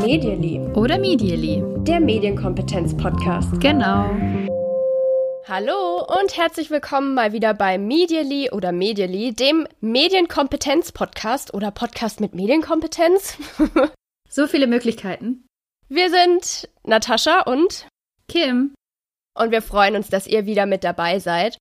[0.00, 0.60] Medially.
[0.74, 1.62] Oder Medially.
[1.84, 3.60] Der Medienkompetenz-Podcast.
[3.60, 4.10] Genau.
[5.46, 12.34] Hallo und herzlich willkommen mal wieder bei Medially oder Medially, dem Medienkompetenz-Podcast oder Podcast mit
[12.34, 13.38] Medienkompetenz.
[14.28, 15.46] so viele Möglichkeiten.
[15.88, 17.86] Wir sind Natascha und
[18.28, 18.74] Kim.
[19.34, 21.58] Und wir freuen uns, dass ihr wieder mit dabei seid.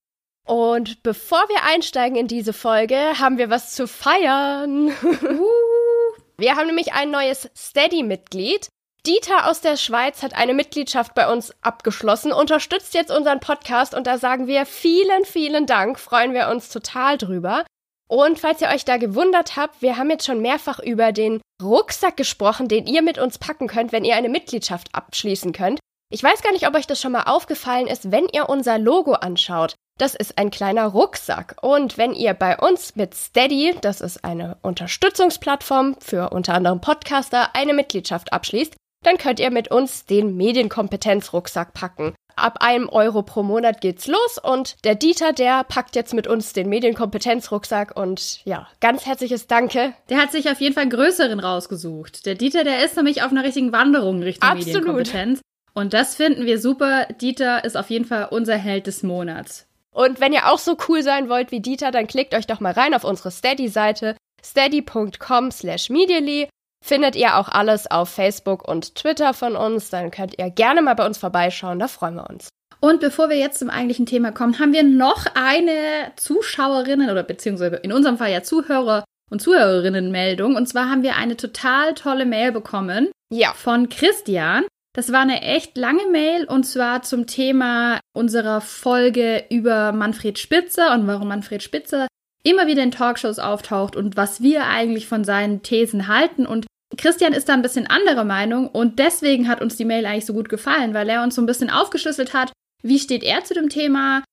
[0.52, 4.90] Und bevor wir einsteigen in diese Folge, haben wir was zu feiern.
[6.38, 8.68] wir haben nämlich ein neues Steady-Mitglied.
[9.08, 14.08] Dieter aus der Schweiz hat eine Mitgliedschaft bei uns abgeschlossen, unterstützt jetzt unseren Podcast und
[14.08, 17.64] da sagen wir vielen, vielen Dank, freuen wir uns total drüber.
[18.10, 22.18] Und falls ihr euch da gewundert habt, wir haben jetzt schon mehrfach über den Rucksack
[22.18, 25.80] gesprochen, den ihr mit uns packen könnt, wenn ihr eine Mitgliedschaft abschließen könnt.
[26.12, 29.14] Ich weiß gar nicht, ob euch das schon mal aufgefallen ist, wenn ihr unser Logo
[29.14, 29.76] anschaut.
[30.02, 31.58] Das ist ein kleiner Rucksack.
[31.62, 37.56] Und wenn ihr bei uns mit Steady, das ist eine Unterstützungsplattform für unter anderem Podcaster,
[37.56, 42.16] eine Mitgliedschaft abschließt, dann könnt ihr mit uns den Medienkompetenzrucksack packen.
[42.36, 46.54] Ab einem Euro pro Monat geht's los und der Dieter, der packt jetzt mit uns
[46.54, 49.94] den Medienkompetenzrucksack und ja, ganz herzliches Danke.
[50.10, 52.26] Der hat sich auf jeden Fall einen größeren rausgesucht.
[52.26, 54.66] Der Dieter, der ist nämlich auf einer richtigen Wanderung Richtung Absolut.
[54.66, 55.42] Medienkompetenz.
[55.76, 57.06] Und das finden wir super.
[57.22, 59.68] Dieter ist auf jeden Fall unser Held des Monats.
[59.94, 62.74] Und wenn ihr auch so cool sein wollt wie Dieter, dann klickt euch doch mal
[62.74, 66.50] rein auf unsere Steady-Seite steady.com slash medially.
[66.84, 69.90] Findet ihr auch alles auf Facebook und Twitter von uns.
[69.90, 71.80] Dann könnt ihr gerne mal bei uns vorbeischauen.
[71.80, 72.50] Da freuen wir uns.
[72.80, 77.76] Und bevor wir jetzt zum eigentlichen Thema kommen, haben wir noch eine Zuschauerinnen oder beziehungsweise
[77.76, 80.56] in unserem Fall ja Zuhörer und Zuhörerinnen-Meldung.
[80.56, 83.12] Und zwar haben wir eine total tolle Mail bekommen.
[83.32, 83.54] Ja.
[83.54, 84.66] Von Christian.
[84.94, 90.94] Das war eine echt lange Mail und zwar zum Thema unserer Folge über Manfred Spitzer
[90.94, 92.08] und warum Manfred Spitzer
[92.44, 96.46] immer wieder in Talkshows auftaucht und was wir eigentlich von seinen Thesen halten.
[96.46, 96.66] Und
[96.98, 100.34] Christian ist da ein bisschen anderer Meinung und deswegen hat uns die Mail eigentlich so
[100.34, 102.52] gut gefallen, weil er uns so ein bisschen aufgeschlüsselt hat,
[102.84, 104.24] wie steht er zu dem Thema,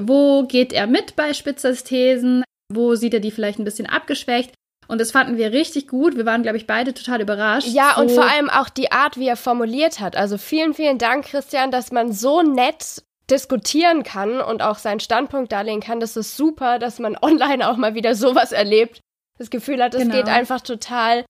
[0.00, 4.52] wo geht er mit bei Spitzers Thesen, wo sieht er die vielleicht ein bisschen abgeschwächt
[4.88, 6.16] und das fanden wir richtig gut.
[6.16, 7.68] Wir waren, glaube ich, beide total überrascht.
[7.68, 10.16] Ja, so und vor allem auch die Art, wie er formuliert hat.
[10.16, 15.52] Also vielen, vielen Dank, Christian, dass man so nett diskutieren kann und auch seinen Standpunkt
[15.52, 16.00] darlegen kann.
[16.00, 19.00] Das ist super, dass man online auch mal wieder sowas erlebt.
[19.38, 20.16] Das Gefühl hat, es genau.
[20.16, 21.24] geht einfach total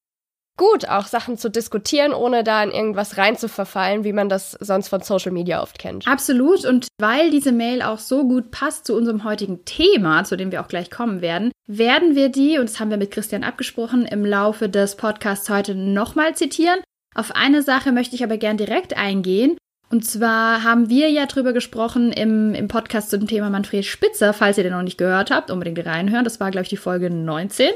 [0.58, 4.52] gut, auch Sachen zu diskutieren, ohne da in irgendwas rein zu verfallen, wie man das
[4.52, 6.06] sonst von Social Media oft kennt.
[6.06, 6.66] Absolut.
[6.66, 10.60] Und weil diese Mail auch so gut passt zu unserem heutigen Thema, zu dem wir
[10.60, 14.26] auch gleich kommen werden, werden wir die, und das haben wir mit Christian abgesprochen, im
[14.26, 16.80] Laufe des Podcasts heute nochmal zitieren.
[17.14, 19.56] Auf eine Sache möchte ich aber gern direkt eingehen.
[19.91, 24.58] Und zwar haben wir ja drüber gesprochen im, im Podcast zum Thema Manfred Spitzer, falls
[24.58, 26.24] ihr den noch nicht gehört habt, unbedingt reinhören.
[26.24, 27.70] Das war, glaube ich, die Folge 19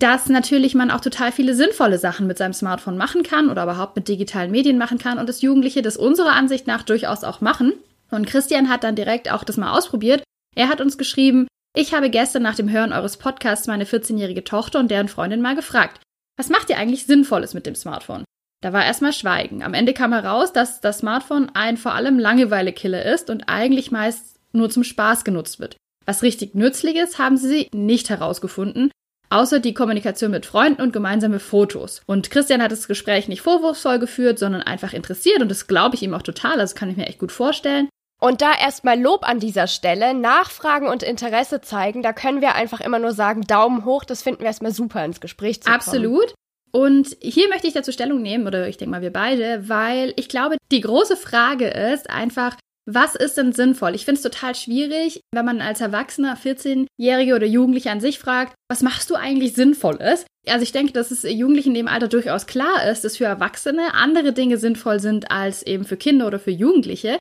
[0.00, 3.96] dass natürlich man auch total viele sinnvolle Sachen mit seinem Smartphone machen kann oder überhaupt
[3.96, 7.72] mit digitalen Medien machen kann und dass Jugendliche das unserer Ansicht nach durchaus auch machen.
[8.10, 10.22] Und Christian hat dann direkt auch das mal ausprobiert.
[10.54, 14.78] Er hat uns geschrieben, ich habe gestern nach dem Hören eures Podcasts meine 14-jährige Tochter
[14.78, 16.00] und deren Freundin mal gefragt,
[16.36, 18.24] was macht ihr eigentlich Sinnvolles mit dem Smartphone?
[18.62, 19.62] Da war erstmal Schweigen.
[19.62, 24.38] Am Ende kam heraus, dass das Smartphone ein vor allem Langeweile-Killer ist und eigentlich meist
[24.52, 25.76] nur zum Spaß genutzt wird.
[26.06, 28.90] Was richtig Nützliches haben sie nicht herausgefunden,
[29.30, 32.02] außer die Kommunikation mit Freunden und gemeinsame Fotos.
[32.06, 36.02] Und Christian hat das Gespräch nicht vorwurfsvoll geführt, sondern einfach interessiert und das glaube ich
[36.02, 37.88] ihm auch total, das kann ich mir echt gut vorstellen.
[38.20, 42.80] Und da erstmal Lob an dieser Stelle, Nachfragen und Interesse zeigen, da können wir einfach
[42.80, 45.80] immer nur sagen, Daumen hoch, das finden wir erstmal super ins Gespräch zu kommen.
[45.80, 46.34] Absolut.
[46.72, 50.28] Und hier möchte ich dazu Stellung nehmen, oder ich denke mal wir beide, weil ich
[50.28, 52.56] glaube, die große Frage ist einfach,
[52.90, 53.94] was ist denn sinnvoll?
[53.94, 58.54] Ich finde es total schwierig, wenn man als Erwachsener, 14-Jährige oder Jugendliche an sich fragt,
[58.70, 60.24] was machst du eigentlich Sinnvolles?
[60.46, 63.92] Also ich denke, dass es Jugendlichen in dem Alter durchaus klar ist, dass für Erwachsene
[63.92, 67.18] andere Dinge sinnvoll sind als eben für Kinder oder für Jugendliche.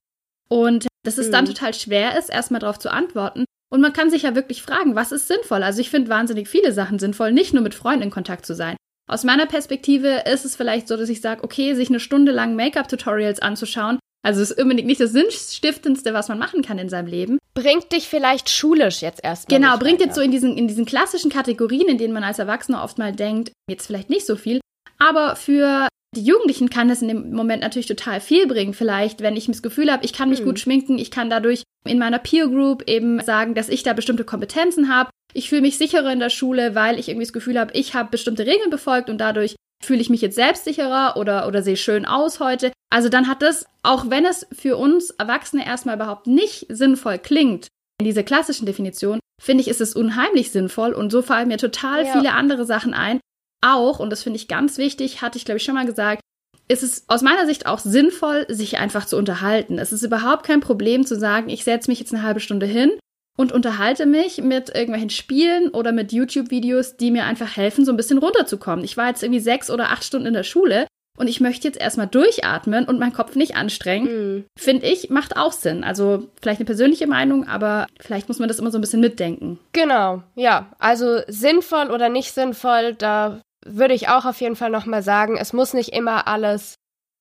[0.47, 1.31] Und dass es mhm.
[1.33, 3.44] dann total schwer ist, erstmal darauf zu antworten.
[3.69, 5.63] Und man kann sich ja wirklich fragen, was ist sinnvoll?
[5.63, 8.77] Also ich finde wahnsinnig viele Sachen sinnvoll, nicht nur mit Freunden in Kontakt zu sein.
[9.09, 12.56] Aus meiner Perspektive ist es vielleicht so, dass ich sage, okay, sich eine Stunde lang
[12.56, 17.08] Make-up-Tutorials anzuschauen, also es ist unbedingt nicht das Sinnstiftendste, was man machen kann in seinem
[17.08, 17.38] Leben.
[17.54, 19.60] Bringt dich vielleicht schulisch jetzt erstmal.
[19.60, 20.06] Genau, bringt weiter.
[20.06, 23.14] jetzt so in diesen, in diesen klassischen Kategorien, in denen man als Erwachsener oft mal
[23.14, 24.60] denkt, jetzt vielleicht nicht so viel.
[25.00, 28.74] Aber für die Jugendlichen kann das in dem Moment natürlich total viel bringen.
[28.74, 30.46] Vielleicht, wenn ich das Gefühl habe, ich kann mich mhm.
[30.46, 34.24] gut schminken, ich kann dadurch in meiner Peer Group eben sagen, dass ich da bestimmte
[34.24, 35.10] Kompetenzen habe.
[35.34, 38.10] Ich fühle mich sicherer in der Schule, weil ich irgendwie das Gefühl habe, ich habe
[38.10, 42.39] bestimmte Regeln befolgt und dadurch fühle ich mich jetzt selbstsicherer oder, oder sehe schön aus
[42.39, 42.71] heute.
[42.89, 47.68] Also dann hat das, auch wenn es für uns Erwachsene erstmal überhaupt nicht sinnvoll klingt,
[48.00, 52.06] in dieser klassischen Definition, finde ich, ist es unheimlich sinnvoll und so fallen mir total
[52.06, 52.13] ja.
[52.13, 53.19] viele andere Sachen ein.
[53.65, 56.21] Auch, und das finde ich ganz wichtig, hatte ich glaube ich schon mal gesagt,
[56.68, 59.80] ist es aus meiner Sicht auch sinnvoll, sich einfach zu unterhalten.
[59.80, 62.91] Es ist überhaupt kein Problem zu sagen, ich setze mich jetzt eine halbe Stunde hin
[63.38, 67.98] und unterhalte mich mit irgendwelchen Spielen oder mit YouTube-Videos, die mir einfach helfen, so ein
[67.98, 68.84] bisschen runterzukommen.
[68.84, 70.88] Ich war jetzt irgendwie sechs oder acht Stunden in der Schule
[71.18, 74.07] und ich möchte jetzt erstmal durchatmen und meinen Kopf nicht anstrengen.
[74.07, 74.45] Mhm.
[74.57, 75.84] Finde ich, macht auch Sinn.
[75.84, 79.60] Also vielleicht eine persönliche Meinung, aber vielleicht muss man das immer so ein bisschen mitdenken.
[79.74, 80.72] Genau, ja.
[80.80, 85.54] Also sinnvoll oder nicht sinnvoll, da würde ich auch auf jeden Fall nochmal sagen, es
[85.54, 86.75] muss nicht immer alles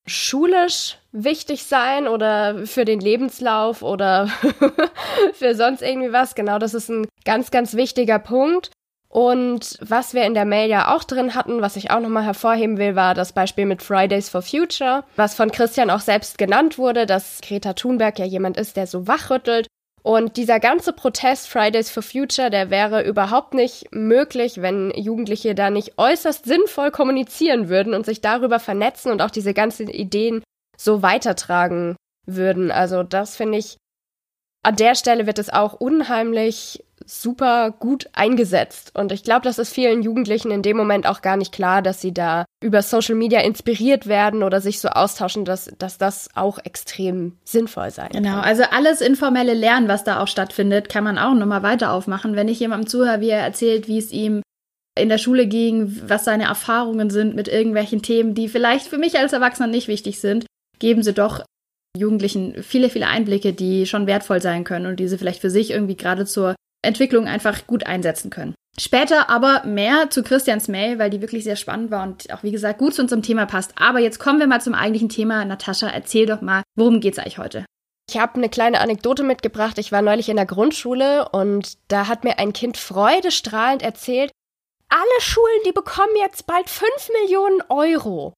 [0.07, 4.29] schulisch wichtig sein oder für den Lebenslauf oder
[5.35, 6.35] für sonst irgendwie was.
[6.35, 8.71] Genau, das ist ein ganz, ganz wichtiger Punkt.
[9.09, 12.77] Und was wir in der Mail ja auch drin hatten, was ich auch nochmal hervorheben
[12.77, 17.07] will, war das Beispiel mit Fridays for Future, was von Christian auch selbst genannt wurde,
[17.07, 19.69] dass Greta Thunberg ja jemand ist, der so wachrüttelt
[20.07, 25.69] und dieser ganze Protest Fridays for Future, der wäre überhaupt nicht möglich, wenn Jugendliche da
[25.69, 30.45] nicht äußerst sinnvoll kommunizieren würden und sich darüber vernetzen und auch diese ganzen Ideen
[30.79, 32.71] so weitertragen würden.
[32.71, 33.79] Also das finde ich,
[34.63, 38.91] an der Stelle wird es auch unheimlich super gut eingesetzt.
[38.95, 42.01] Und ich glaube, das ist vielen Jugendlichen in dem Moment auch gar nicht klar, dass
[42.01, 46.59] sie da über Social Media inspiriert werden oder sich so austauschen, dass, dass das auch
[46.65, 48.23] extrem sinnvoll sein genau.
[48.23, 48.33] kann.
[48.33, 52.37] Genau, also alles informelle Lernen, was da auch stattfindet, kann man auch nochmal weiter aufmachen.
[52.37, 54.43] Wenn ich jemandem zuhöre, wie er erzählt, wie es ihm
[54.99, 59.19] in der Schule ging, was seine Erfahrungen sind mit irgendwelchen Themen, die vielleicht für mich
[59.19, 60.47] als Erwachsener nicht wichtig sind,
[60.79, 61.45] geben sie doch
[61.97, 65.71] Jugendlichen viele, viele Einblicke, die schon wertvoll sein können und die sie vielleicht für sich
[65.71, 66.55] irgendwie gerade zur
[66.87, 68.55] Entwicklung einfach gut einsetzen können.
[68.79, 72.51] Später aber mehr zu Christians Mail, weil die wirklich sehr spannend war und auch wie
[72.51, 73.73] gesagt gut zu unserem Thema passt.
[73.77, 75.45] Aber jetzt kommen wir mal zum eigentlichen Thema.
[75.45, 77.65] Natascha, erzähl doch mal, worum geht's eigentlich heute?
[78.09, 79.79] Ich habe eine kleine Anekdote mitgebracht.
[79.79, 84.31] Ich war neulich in der Grundschule und da hat mir ein Kind freudestrahlend erzählt,
[84.89, 86.91] alle Schulen, die bekommen jetzt bald 5
[87.23, 88.35] Millionen Euro.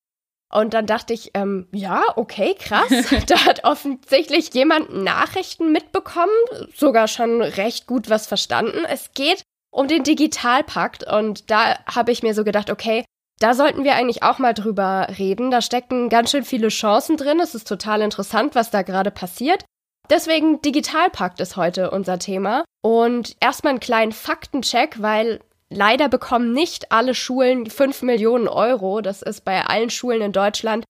[0.50, 2.88] Und dann dachte ich, ähm, ja, okay, krass.
[3.26, 6.32] da hat offensichtlich jemand Nachrichten mitbekommen,
[6.74, 8.84] sogar schon recht gut was verstanden.
[8.88, 13.04] Es geht um den Digitalpakt und da habe ich mir so gedacht, okay,
[13.40, 15.50] da sollten wir eigentlich auch mal drüber reden.
[15.50, 17.40] Da stecken ganz schön viele Chancen drin.
[17.40, 19.64] Es ist total interessant, was da gerade passiert.
[20.10, 22.64] Deswegen Digitalpakt ist heute unser Thema.
[22.82, 29.00] Und erstmal einen kleinen Faktencheck, weil Leider bekommen nicht alle Schulen 5 Millionen Euro.
[29.00, 30.84] Das ist bei allen Schulen in Deutschland.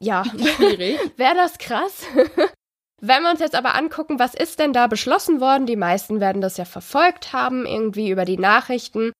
[0.00, 0.98] Ja, schwierig.
[1.16, 2.04] Wäre das krass?
[3.00, 5.66] Wenn wir uns jetzt aber angucken, was ist denn da beschlossen worden?
[5.66, 9.12] Die meisten werden das ja verfolgt haben, irgendwie über die Nachrichten.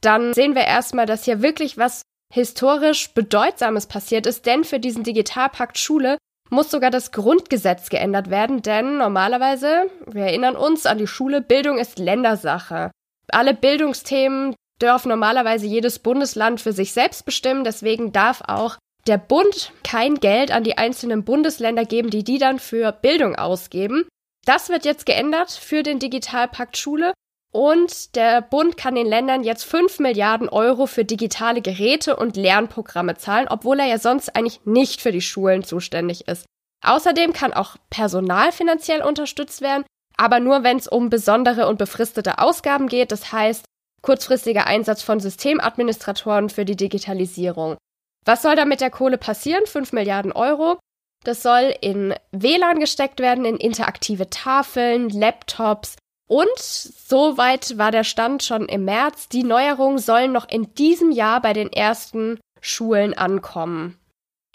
[0.00, 2.02] Dann sehen wir erstmal, dass hier wirklich was
[2.32, 6.16] historisch Bedeutsames passiert ist, denn für diesen Digitalpakt Schule
[6.48, 11.78] muss sogar das Grundgesetz geändert werden, denn normalerweise, wir erinnern uns an die Schule, Bildung
[11.78, 12.90] ist Ländersache.
[13.28, 17.64] Alle Bildungsthemen dürfen normalerweise jedes Bundesland für sich selbst bestimmen.
[17.64, 18.76] Deswegen darf auch
[19.06, 24.06] der Bund kein Geld an die einzelnen Bundesländer geben, die die dann für Bildung ausgeben.
[24.44, 27.12] Das wird jetzt geändert für den Digitalpakt Schule.
[27.52, 33.16] Und der Bund kann den Ländern jetzt 5 Milliarden Euro für digitale Geräte und Lernprogramme
[33.16, 36.44] zahlen, obwohl er ja sonst eigentlich nicht für die Schulen zuständig ist.
[36.84, 39.84] Außerdem kann auch Personal finanziell unterstützt werden
[40.16, 43.64] aber nur wenn es um besondere und befristete Ausgaben geht, das heißt
[44.02, 47.76] kurzfristiger Einsatz von Systemadministratoren für die Digitalisierung.
[48.24, 49.66] Was soll da mit der Kohle passieren?
[49.66, 50.78] 5 Milliarden Euro.
[51.24, 55.96] Das soll in WLAN gesteckt werden, in interaktive Tafeln, Laptops
[56.28, 59.28] und soweit war der Stand schon im März.
[59.28, 63.98] Die Neuerungen sollen noch in diesem Jahr bei den ersten Schulen ankommen.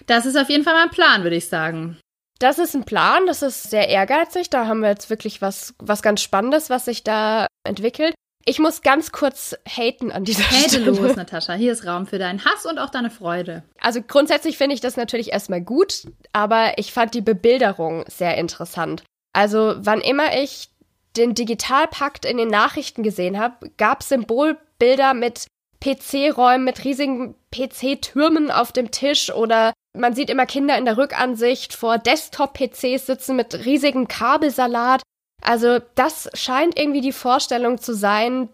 [0.06, 1.98] Das ist auf jeden Fall mein Plan, würde ich sagen.
[2.42, 4.50] Das ist ein Plan, das ist sehr ehrgeizig.
[4.50, 8.16] Da haben wir jetzt wirklich was, was ganz Spannendes, was sich da entwickelt.
[8.46, 10.86] Ich muss ganz kurz haten an dieser Hate Stelle.
[10.86, 11.54] los, Natascha.
[11.54, 13.62] Hier ist Raum für deinen Hass und auch deine Freude.
[13.80, 19.04] Also grundsätzlich finde ich das natürlich erstmal gut, aber ich fand die Bebilderung sehr interessant.
[19.34, 20.70] Also wann immer ich
[21.16, 25.46] den Digitalpakt in den Nachrichten gesehen habe, gab es Symbolbilder mit
[25.80, 31.74] PC-Räumen, mit riesigen PC-Türmen auf dem Tisch oder man sieht immer Kinder in der Rückansicht
[31.74, 35.02] vor Desktop-PCs sitzen mit riesigem Kabelsalat.
[35.42, 38.50] Also das scheint irgendwie die Vorstellung zu sein,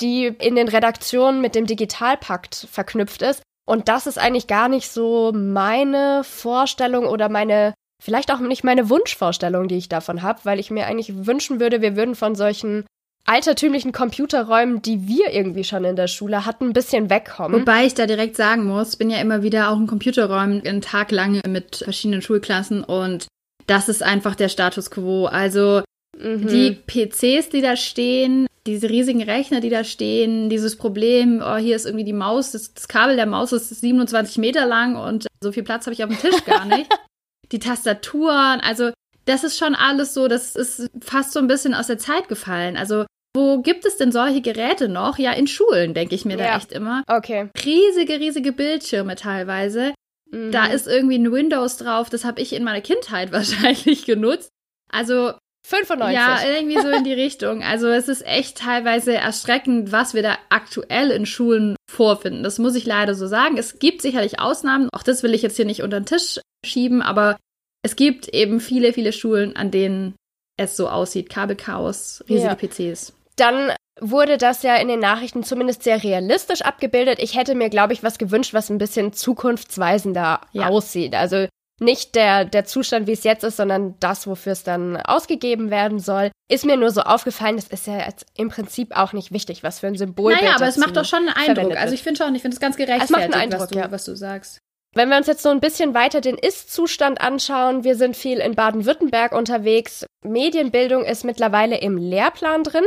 [0.00, 3.42] die in den Redaktionen mit dem Digitalpakt verknüpft ist.
[3.66, 8.88] Und das ist eigentlich gar nicht so meine Vorstellung oder meine, vielleicht auch nicht meine
[8.88, 12.86] Wunschvorstellung, die ich davon habe, weil ich mir eigentlich wünschen würde, wir würden von solchen
[13.28, 17.60] altertümlichen Computerräumen, die wir irgendwie schon in der Schule hatten, ein bisschen wegkommen.
[17.60, 21.10] Wobei ich da direkt sagen muss, bin ja immer wieder auch in Computerräumen einen Tag
[21.10, 23.26] lang mit verschiedenen Schulklassen und
[23.66, 25.26] das ist einfach der Status quo.
[25.26, 25.82] Also
[26.18, 26.48] Mhm.
[26.48, 31.76] Die PCs, die da stehen, diese riesigen Rechner, die da stehen, dieses Problem, oh, hier
[31.76, 35.52] ist irgendwie die Maus, das, das Kabel der Maus ist 27 Meter lang und so
[35.52, 36.90] viel Platz habe ich auf dem Tisch gar nicht.
[37.52, 38.90] die Tastaturen, also
[39.26, 42.76] das ist schon alles so, das ist fast so ein bisschen aus der Zeit gefallen.
[42.76, 45.18] Also wo gibt es denn solche Geräte noch?
[45.18, 46.46] Ja, in Schulen, denke ich mir ja.
[46.46, 47.02] da echt immer.
[47.06, 47.50] Okay.
[47.64, 49.94] Riesige, riesige Bildschirme teilweise.
[50.30, 50.52] Mhm.
[50.52, 54.48] Da ist irgendwie ein Windows drauf, das habe ich in meiner Kindheit wahrscheinlich genutzt.
[54.90, 55.32] Also
[55.66, 56.14] 95.
[56.14, 57.62] Ja, irgendwie so in die Richtung.
[57.62, 62.42] Also es ist echt teilweise erschreckend, was wir da aktuell in Schulen vorfinden.
[62.42, 63.58] Das muss ich leider so sagen.
[63.58, 64.88] Es gibt sicherlich Ausnahmen.
[64.92, 67.36] Auch das will ich jetzt hier nicht unter den Tisch schieben, aber
[67.84, 70.14] es gibt eben viele, viele Schulen, an denen
[70.56, 71.28] es so aussieht.
[71.28, 72.54] Kabelchaos, riesige ja.
[72.54, 73.12] PCs.
[73.38, 77.18] Dann wurde das ja in den Nachrichten zumindest sehr realistisch abgebildet.
[77.20, 80.68] Ich hätte mir, glaube ich, was gewünscht, was ein bisschen zukunftsweisender ja.
[80.68, 81.14] aussieht.
[81.14, 81.46] Also
[81.80, 86.00] nicht der, der Zustand, wie es jetzt ist, sondern das, wofür es dann ausgegeben werden
[86.00, 86.30] soll.
[86.50, 89.80] Ist mir nur so aufgefallen, das ist ja jetzt im Prinzip auch nicht wichtig, was
[89.80, 91.76] für ein Symbol Naja, aber es macht doch schon einen Eindruck.
[91.76, 93.78] Also ich finde schon, ich finde es ganz gerechtfertigt, es macht einen Eindruck, was, du,
[93.78, 93.90] ja.
[93.90, 94.58] was du sagst.
[94.94, 98.54] Wenn wir uns jetzt so ein bisschen weiter den Ist-Zustand anschauen, wir sind viel in
[98.54, 100.06] Baden-Württemberg unterwegs.
[100.24, 102.84] Medienbildung ist mittlerweile im Lehrplan drin.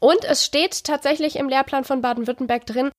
[0.00, 2.90] Und es steht tatsächlich im Lehrplan von Baden-Württemberg drin,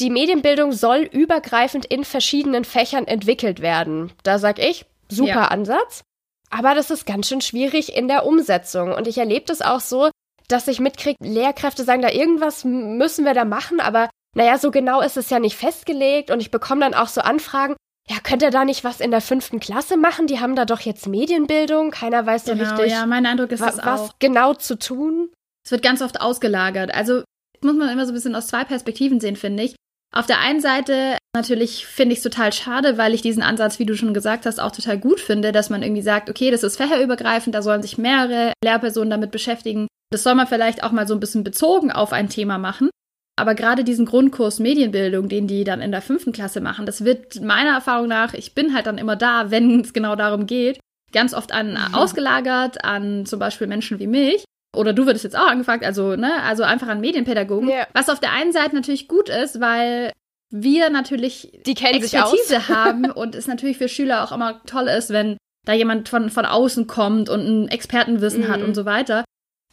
[0.00, 4.12] die Medienbildung soll übergreifend in verschiedenen Fächern entwickelt werden.
[4.22, 5.48] Da sag ich, super ja.
[5.48, 6.02] Ansatz.
[6.48, 8.92] Aber das ist ganz schön schwierig in der Umsetzung.
[8.92, 10.10] Und ich erlebe das auch so,
[10.48, 15.00] dass ich mitkriege, Lehrkräfte sagen, da irgendwas müssen wir da machen, aber naja, so genau
[15.00, 16.30] ist es ja nicht festgelegt.
[16.30, 17.76] Und ich bekomme dann auch so Anfragen,
[18.08, 20.26] ja, könnt ihr da nicht was in der fünften Klasse machen?
[20.26, 21.90] Die haben da doch jetzt Medienbildung.
[21.90, 23.86] Keiner weiß so genau, richtig, ja, mein Eindruck ist was, das auch.
[23.86, 25.30] was genau zu tun.
[25.70, 26.92] Es wird ganz oft ausgelagert.
[26.92, 27.22] Also
[27.60, 29.76] muss man immer so ein bisschen aus zwei Perspektiven sehen, finde ich.
[30.12, 33.86] Auf der einen Seite natürlich finde ich es total schade, weil ich diesen Ansatz, wie
[33.86, 36.76] du schon gesagt hast, auch total gut finde, dass man irgendwie sagt, okay, das ist
[36.76, 39.86] fächerübergreifend, da sollen sich mehrere Lehrpersonen damit beschäftigen.
[40.10, 42.90] Das soll man vielleicht auch mal so ein bisschen bezogen auf ein Thema machen.
[43.38, 47.42] Aber gerade diesen Grundkurs Medienbildung, den die dann in der fünften Klasse machen, das wird
[47.42, 50.80] meiner Erfahrung nach, ich bin halt dann immer da, wenn es genau darum geht,
[51.12, 51.94] ganz oft an mhm.
[51.94, 54.42] ausgelagert an zum Beispiel Menschen wie mich
[54.76, 57.68] oder du würdest jetzt auch angefragt, also, ne, also einfach an Medienpädagogen.
[57.68, 57.86] Ja.
[57.92, 60.12] Was auf der einen Seite natürlich gut ist, weil
[60.50, 65.36] wir natürlich die Expertise haben und es natürlich für Schüler auch immer toll ist, wenn
[65.66, 68.48] da jemand von, von außen kommt und ein Expertenwissen mhm.
[68.48, 69.24] hat und so weiter.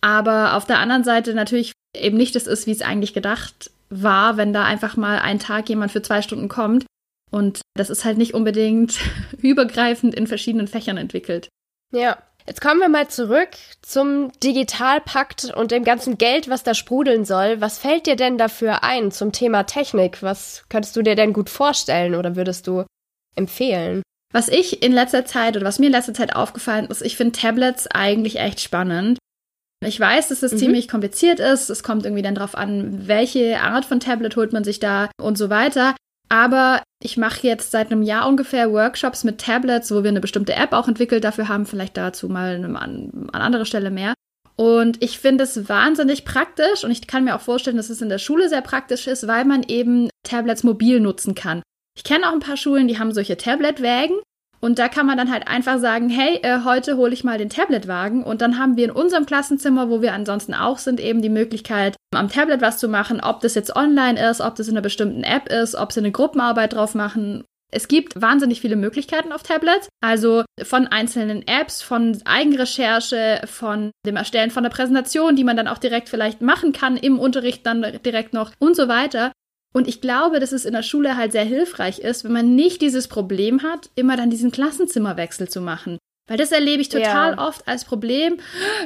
[0.02, 4.38] Aber auf der anderen Seite natürlich eben nicht das ist, wie es eigentlich gedacht war,
[4.38, 6.86] wenn da einfach mal ein Tag jemand für zwei Stunden kommt.
[7.32, 9.00] Und das ist halt nicht unbedingt
[9.42, 11.50] übergreifend in verschiedenen Fächern entwickelt.
[11.94, 13.50] Ja, Jetzt kommen wir mal zurück
[13.82, 17.60] zum Digitalpakt und dem ganzen Geld, was da sprudeln soll.
[17.60, 20.24] Was fällt dir denn dafür ein zum Thema Technik?
[20.24, 22.86] Was könntest du dir denn gut vorstellen oder würdest du
[23.36, 24.02] empfehlen?
[24.32, 27.38] Was ich in letzter Zeit oder was mir in letzter Zeit aufgefallen ist, ich finde
[27.38, 29.18] Tablets eigentlich echt spannend.
[29.86, 30.58] Ich weiß, dass es mhm.
[30.58, 31.70] ziemlich kompliziert ist.
[31.70, 35.38] Es kommt irgendwie dann drauf an, welche Art von Tablet holt man sich da und
[35.38, 35.96] so weiter.
[36.30, 40.56] Aber ich mache jetzt seit einem Jahr ungefähr Workshops mit Tablets, wo wir eine bestimmte
[40.56, 44.14] App auch entwickelt dafür haben, vielleicht dazu mal an, an anderer Stelle mehr.
[44.56, 48.10] Und ich finde es wahnsinnig praktisch und ich kann mir auch vorstellen, dass es in
[48.10, 51.62] der Schule sehr praktisch ist, weil man eben Tablets mobil nutzen kann.
[51.96, 54.18] Ich kenne auch ein paar Schulen, die haben solche Tabletwägen
[54.60, 57.50] und da kann man dann halt einfach sagen, hey, äh, heute hole ich mal den
[57.50, 61.30] Tabletwagen und dann haben wir in unserem Klassenzimmer, wo wir ansonsten auch sind, eben die
[61.30, 64.82] Möglichkeit, am Tablet was zu machen, ob das jetzt online ist, ob das in einer
[64.82, 67.44] bestimmten App ist, ob sie eine Gruppenarbeit drauf machen.
[67.70, 74.16] Es gibt wahnsinnig viele Möglichkeiten auf Tablets, also von einzelnen Apps, von Eigenrecherche, von dem
[74.16, 77.86] Erstellen von der Präsentation, die man dann auch direkt vielleicht machen kann im Unterricht dann
[78.06, 79.34] direkt noch und so weiter.
[79.74, 82.82] Und ich glaube, dass es in der Schule halt sehr hilfreich ist, wenn man nicht
[82.82, 85.98] dieses Problem hat, immer dann diesen Klassenzimmerwechsel zu machen.
[86.28, 87.48] Weil das erlebe ich total ja.
[87.48, 88.38] oft als Problem.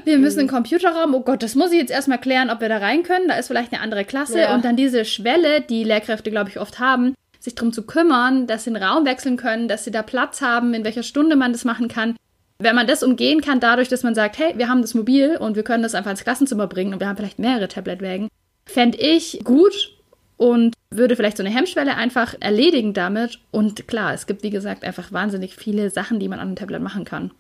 [0.06, 0.42] Wir müssen mhm.
[0.42, 3.28] einen Computerraum, oh Gott, das muss ich jetzt erstmal klären, ob wir da rein können.
[3.28, 4.42] Da ist vielleicht eine andere Klasse.
[4.42, 4.54] Ja.
[4.54, 8.66] Und dann diese Schwelle, die Lehrkräfte, glaube ich, oft haben, sich darum zu kümmern, dass
[8.66, 11.66] sie den Raum wechseln können, dass sie da Platz haben, in welcher Stunde man das
[11.66, 12.16] machen kann.
[12.60, 15.56] Wenn man das umgehen kann, dadurch, dass man sagt, hey, wir haben das mobil und
[15.56, 18.28] wir können das einfach ins Klassenzimmer bringen und wir haben vielleicht mehrere Tabletwägen,
[18.68, 19.96] fände ich gut
[20.42, 23.38] und würde vielleicht so eine Hemmschwelle einfach erledigen damit.
[23.52, 26.82] Und klar, es gibt, wie gesagt, einfach wahnsinnig viele Sachen, die man an einem Tablet
[26.82, 27.32] machen kann.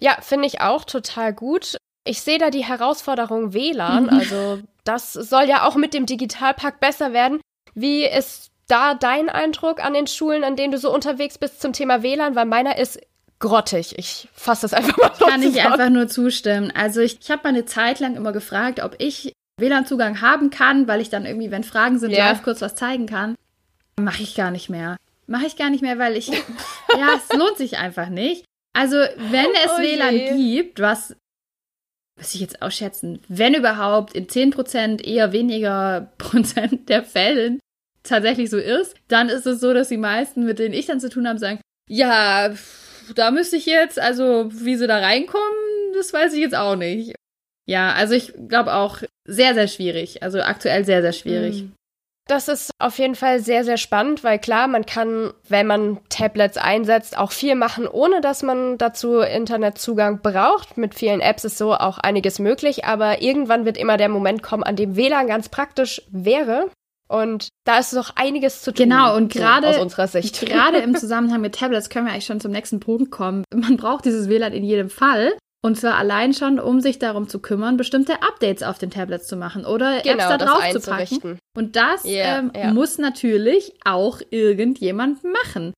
[0.00, 1.78] Ja, finde ich auch total gut.
[2.06, 4.10] Ich sehe da die Herausforderung WLAN.
[4.10, 7.40] Also, das soll ja auch mit dem Digitalpakt besser werden.
[7.74, 11.72] Wie ist da dein Eindruck an den Schulen, an denen du so unterwegs bist zum
[11.72, 12.36] Thema WLAN?
[12.36, 13.00] Weil meiner ist
[13.38, 13.98] grottig.
[13.98, 15.56] Ich fasse das einfach mal so Kann zusammen.
[15.56, 16.70] ich einfach nur zustimmen.
[16.70, 20.88] Also ich, ich habe mal eine Zeit lang immer gefragt, ob ich WLAN-Zugang haben kann,
[20.88, 22.30] weil ich dann irgendwie, wenn Fragen sind, yeah.
[22.30, 23.36] live kurz was zeigen kann.
[24.00, 24.96] Mache ich gar nicht mehr.
[25.26, 26.28] Mache ich gar nicht mehr, weil ich,
[26.98, 28.44] ja, es lohnt sich einfach nicht.
[28.72, 31.14] Also, wenn es oh WLAN gibt, was
[32.16, 37.60] muss ich jetzt ausschätzen, wenn überhaupt in 10% eher weniger Prozent der Fällen
[38.02, 41.08] tatsächlich so ist, dann ist es so, dass die meisten, mit denen ich dann zu
[41.08, 42.54] tun habe, sagen, ja,
[43.14, 47.14] da müsste ich jetzt, also wie sie da reinkommen, das weiß ich jetzt auch nicht.
[47.66, 50.22] Ja, also ich glaube auch sehr, sehr schwierig.
[50.22, 51.62] Also aktuell sehr, sehr schwierig.
[51.62, 51.72] Mhm.
[52.26, 56.56] Das ist auf jeden Fall sehr, sehr spannend, weil klar, man kann, wenn man Tablets
[56.56, 60.78] einsetzt, auch viel machen, ohne dass man dazu Internetzugang braucht.
[60.78, 64.62] Mit vielen Apps ist so auch einiges möglich, aber irgendwann wird immer der Moment kommen,
[64.62, 66.70] an dem WLAN ganz praktisch wäre.
[67.08, 68.88] Und da ist noch einiges zu tun.
[68.88, 70.40] Genau, und gerade so aus unserer Sicht.
[70.40, 73.44] Gerade im Zusammenhang mit Tablets können wir eigentlich schon zum nächsten Punkt kommen.
[73.54, 75.36] Man braucht dieses WLAN in jedem Fall.
[75.64, 79.34] Und zwar allein schon, um sich darum zu kümmern, bestimmte Updates auf den Tablets zu
[79.34, 81.38] machen oder genau, Apps da drauf zu packen.
[81.56, 82.70] Und das yeah, ähm, yeah.
[82.70, 85.72] muss natürlich auch irgendjemand machen.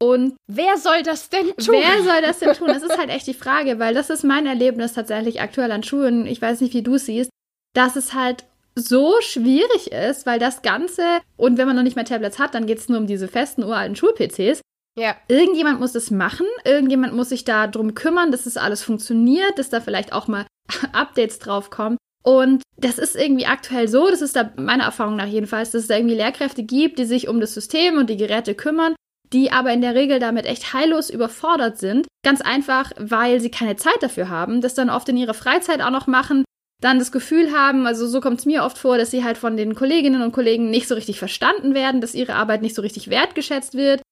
[0.00, 1.74] Und wer soll das denn tun?
[1.74, 2.68] Wer soll das denn tun?
[2.68, 6.26] Das ist halt echt die Frage, weil das ist mein Erlebnis tatsächlich aktuell an Schulen.
[6.26, 7.30] Ich weiß nicht, wie du es siehst,
[7.74, 8.44] dass es halt
[8.76, 11.02] so schwierig ist, weil das Ganze,
[11.36, 13.64] und wenn man noch nicht mehr Tablets hat, dann geht es nur um diese festen
[13.64, 14.60] uralten Schul-PCs.
[14.96, 15.16] Ja.
[15.28, 19.70] Irgendjemand muss es machen, irgendjemand muss sich da drum kümmern, dass das alles funktioniert, dass
[19.70, 20.46] da vielleicht auch mal
[20.92, 21.96] Updates drauf kommen.
[22.24, 25.88] Und das ist irgendwie aktuell so, das ist da meiner Erfahrung nach jedenfalls, dass es
[25.88, 28.94] da irgendwie Lehrkräfte gibt, die sich um das System und die Geräte kümmern,
[29.32, 32.06] die aber in der Regel damit echt heillos überfordert sind.
[32.24, 35.90] Ganz einfach, weil sie keine Zeit dafür haben, das dann oft in ihrer Freizeit auch
[35.90, 36.44] noch machen,
[36.80, 39.56] dann das Gefühl haben, also so kommt es mir oft vor, dass sie halt von
[39.56, 43.10] den Kolleginnen und Kollegen nicht so richtig verstanden werden, dass ihre Arbeit nicht so richtig
[43.10, 44.02] wertgeschätzt wird,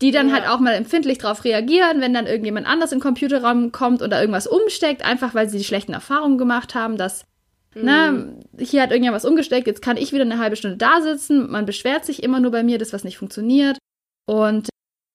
[0.00, 0.34] die dann ja.
[0.34, 4.46] halt auch mal empfindlich darauf reagieren, wenn dann irgendjemand anders im Computerraum kommt oder irgendwas
[4.46, 7.24] umsteckt, einfach weil sie die schlechten Erfahrungen gemacht haben, dass,
[7.74, 7.84] mhm.
[7.84, 11.50] ne, hier hat irgendjemand was umgesteckt, jetzt kann ich wieder eine halbe Stunde da sitzen,
[11.50, 13.78] man beschwert sich immer nur bei mir, dass was nicht funktioniert
[14.26, 14.68] und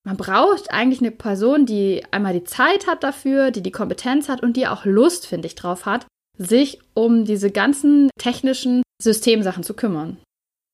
[0.06, 4.44] man braucht eigentlich eine Person, die einmal die Zeit hat dafür, die die Kompetenz hat
[4.44, 6.06] und die auch Lust, finde ich, drauf hat,
[6.38, 10.18] sich um diese ganzen technischen Systemsachen zu kümmern.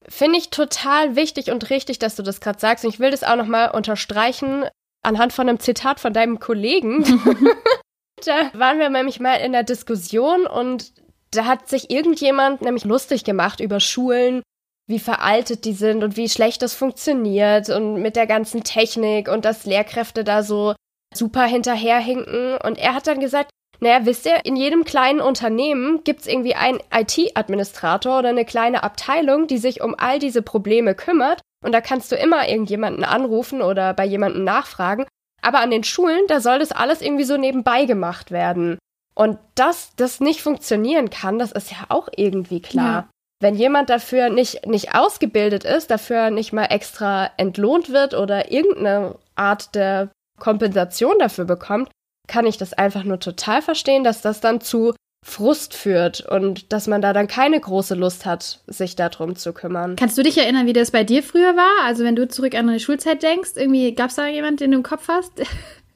[0.07, 2.85] Finde ich total wichtig und richtig, dass du das gerade sagst.
[2.85, 4.65] Und ich will das auch nochmal unterstreichen
[5.03, 7.03] anhand von einem Zitat von deinem Kollegen.
[8.25, 10.93] da waren wir nämlich mal in der Diskussion und
[11.31, 14.41] da hat sich irgendjemand nämlich lustig gemacht über Schulen,
[14.87, 19.45] wie veraltet die sind und wie schlecht das funktioniert und mit der ganzen Technik und
[19.45, 20.73] dass Lehrkräfte da so
[21.13, 22.57] super hinterherhinken.
[22.57, 26.79] Und er hat dann gesagt, naja, wisst ihr, in jedem kleinen Unternehmen gibt's irgendwie einen
[26.93, 31.41] IT-Administrator oder eine kleine Abteilung, die sich um all diese Probleme kümmert.
[31.63, 35.05] Und da kannst du immer irgendjemanden anrufen oder bei jemanden nachfragen.
[35.41, 38.77] Aber an den Schulen, da soll das alles irgendwie so nebenbei gemacht werden.
[39.15, 42.93] Und dass das nicht funktionieren kann, das ist ja auch irgendwie klar.
[42.93, 43.09] Ja.
[43.41, 49.15] Wenn jemand dafür nicht, nicht ausgebildet ist, dafür nicht mal extra entlohnt wird oder irgendeine
[49.35, 51.89] Art der Kompensation dafür bekommt,
[52.29, 54.93] kann ich das einfach nur total verstehen, dass das dann zu
[55.25, 59.97] Frust führt und dass man da dann keine große Lust hat, sich darum zu kümmern.
[59.97, 61.85] Kannst du dich erinnern, wie das bei dir früher war?
[61.85, 64.77] Also wenn du zurück an deine Schulzeit denkst, irgendwie gab es da jemanden, den du
[64.77, 65.33] im Kopf hast?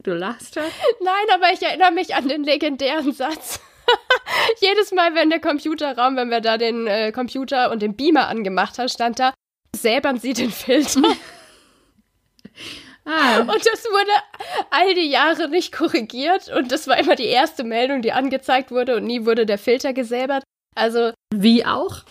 [0.04, 0.64] Du lachst schon.
[1.00, 3.62] Nein, aber ich erinnere mich an den legendären Satz.
[4.60, 8.78] Jedes Mal, wenn der Computerraum, wenn wir da den äh, Computer und den Beamer angemacht
[8.80, 9.34] haben, stand da,
[9.74, 11.04] säbern Sie den Filter.
[13.06, 13.40] Ah.
[13.40, 14.12] Und das wurde
[14.70, 18.96] all die Jahre nicht korrigiert und das war immer die erste Meldung, die angezeigt wurde
[18.96, 20.44] und nie wurde der Filter gesäbert.
[20.76, 21.12] Also.
[21.34, 22.04] Wie auch?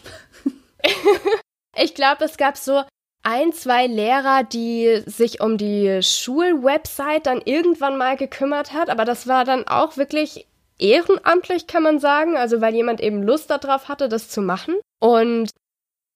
[1.77, 2.83] ich glaube, es gab so
[3.23, 9.27] ein, zwei Lehrer, die sich um die Schulwebsite dann irgendwann mal gekümmert hat, aber das
[9.29, 10.47] war dann auch wirklich
[10.79, 14.75] ehrenamtlich, kann man sagen, also weil jemand eben Lust darauf hatte, das zu machen.
[15.01, 15.51] Und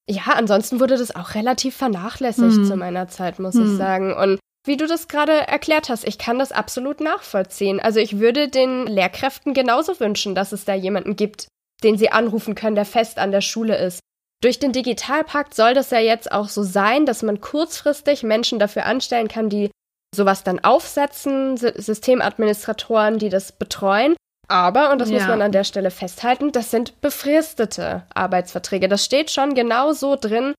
[0.09, 2.65] ja, ansonsten wurde das auch relativ vernachlässigt hm.
[2.65, 3.65] zu meiner Zeit, muss hm.
[3.65, 4.12] ich sagen.
[4.12, 7.81] Und wie du das gerade erklärt hast, ich kann das absolut nachvollziehen.
[7.81, 11.49] Also ich würde den Lehrkräften genauso wünschen, dass es da jemanden gibt,
[11.83, 14.01] den sie anrufen können, der fest an der Schule ist.
[14.43, 18.85] Durch den Digitalpakt soll das ja jetzt auch so sein, dass man kurzfristig Menschen dafür
[18.85, 19.71] anstellen kann, die
[20.15, 24.15] sowas dann aufsetzen, Systemadministratoren, die das betreuen.
[24.49, 25.19] Aber, und das ja.
[25.19, 28.89] muss man an der Stelle festhalten, das sind befristete Arbeitsverträge.
[28.89, 30.55] Das steht schon genau so drin.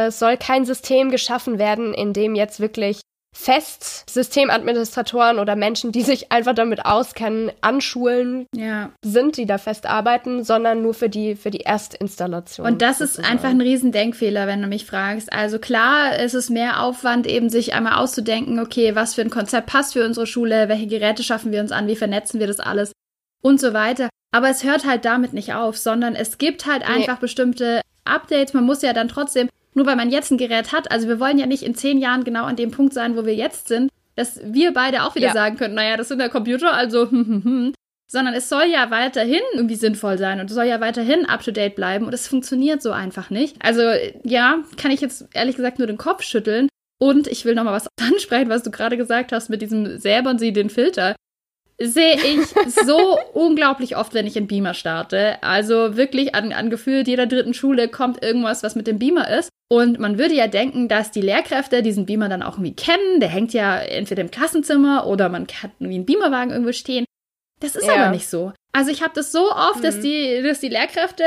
[0.00, 3.00] Es soll kein System geschaffen werden, in dem jetzt wirklich
[3.34, 8.90] fest Systemadministratoren oder Menschen, die sich einfach damit auskennen, an Schulen ja.
[9.02, 12.66] sind, die da fest arbeiten, sondern nur für die, für die Erstinstallation.
[12.66, 13.24] Und das sozusagen.
[13.24, 15.32] ist einfach ein Riesendenkfehler, wenn du mich fragst.
[15.32, 19.66] Also klar, es ist mehr Aufwand, eben sich einmal auszudenken, okay, was für ein Konzept
[19.68, 22.92] passt für unsere Schule, welche Geräte schaffen wir uns an, wie vernetzen wir das alles
[23.42, 24.08] und so weiter.
[24.34, 27.20] Aber es hört halt damit nicht auf, sondern es gibt halt einfach nee.
[27.20, 28.54] bestimmte Updates.
[28.54, 31.38] Man muss ja dann trotzdem nur weil man jetzt ein Gerät hat, also wir wollen
[31.38, 34.40] ja nicht in zehn Jahren genau an dem Punkt sein, wo wir jetzt sind, dass
[34.44, 35.32] wir beide auch wieder ja.
[35.32, 37.74] sagen können, naja, das sind ja Computer, also hm, hm, hm,
[38.10, 42.06] sondern es soll ja weiterhin irgendwie sinnvoll sein und es soll ja weiterhin up-to-date bleiben
[42.06, 43.56] und es funktioniert so einfach nicht.
[43.64, 43.82] Also
[44.22, 46.68] ja, kann ich jetzt ehrlich gesagt nur den Kopf schütteln.
[47.00, 50.52] Und ich will nochmal was ansprechen, was du gerade gesagt hast mit diesem säbern Sie
[50.52, 51.16] den Filter
[51.80, 52.46] sehe ich
[52.84, 55.42] so unglaublich oft, wenn ich in Beamer starte.
[55.42, 59.48] Also wirklich an, an gefühlt jeder dritten Schule kommt irgendwas, was mit dem Beamer ist.
[59.70, 63.20] Und man würde ja denken, dass die Lehrkräfte diesen Beamer dann auch irgendwie kennen.
[63.20, 67.06] Der hängt ja entweder im Klassenzimmer oder man hat irgendwie einen Beamerwagen irgendwo stehen.
[67.60, 67.94] Das ist ja.
[67.94, 68.52] aber nicht so.
[68.72, 69.82] Also ich habe das so oft, mhm.
[69.82, 71.24] dass, die, dass die Lehrkräfte,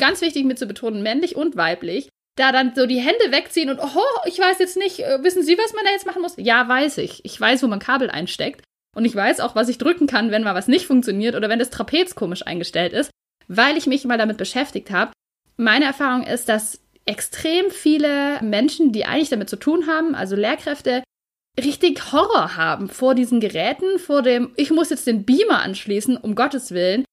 [0.00, 3.78] ganz wichtig mit zu betonen, männlich und weiblich, da dann so die Hände wegziehen und,
[3.78, 6.34] oh, ich weiß jetzt nicht, äh, wissen Sie, was man da jetzt machen muss?
[6.36, 7.24] Ja, weiß ich.
[7.24, 8.64] Ich weiß, wo man Kabel einsteckt.
[8.94, 11.58] Und ich weiß auch, was ich drücken kann, wenn mal was nicht funktioniert oder wenn
[11.58, 13.10] das Trapez komisch eingestellt ist,
[13.48, 15.12] weil ich mich mal damit beschäftigt habe.
[15.56, 21.02] Meine Erfahrung ist, dass extrem viele Menschen, die eigentlich damit zu tun haben, also Lehrkräfte,
[21.62, 26.34] richtig Horror haben vor diesen Geräten, vor dem, ich muss jetzt den Beamer anschließen, um
[26.34, 27.04] Gottes Willen.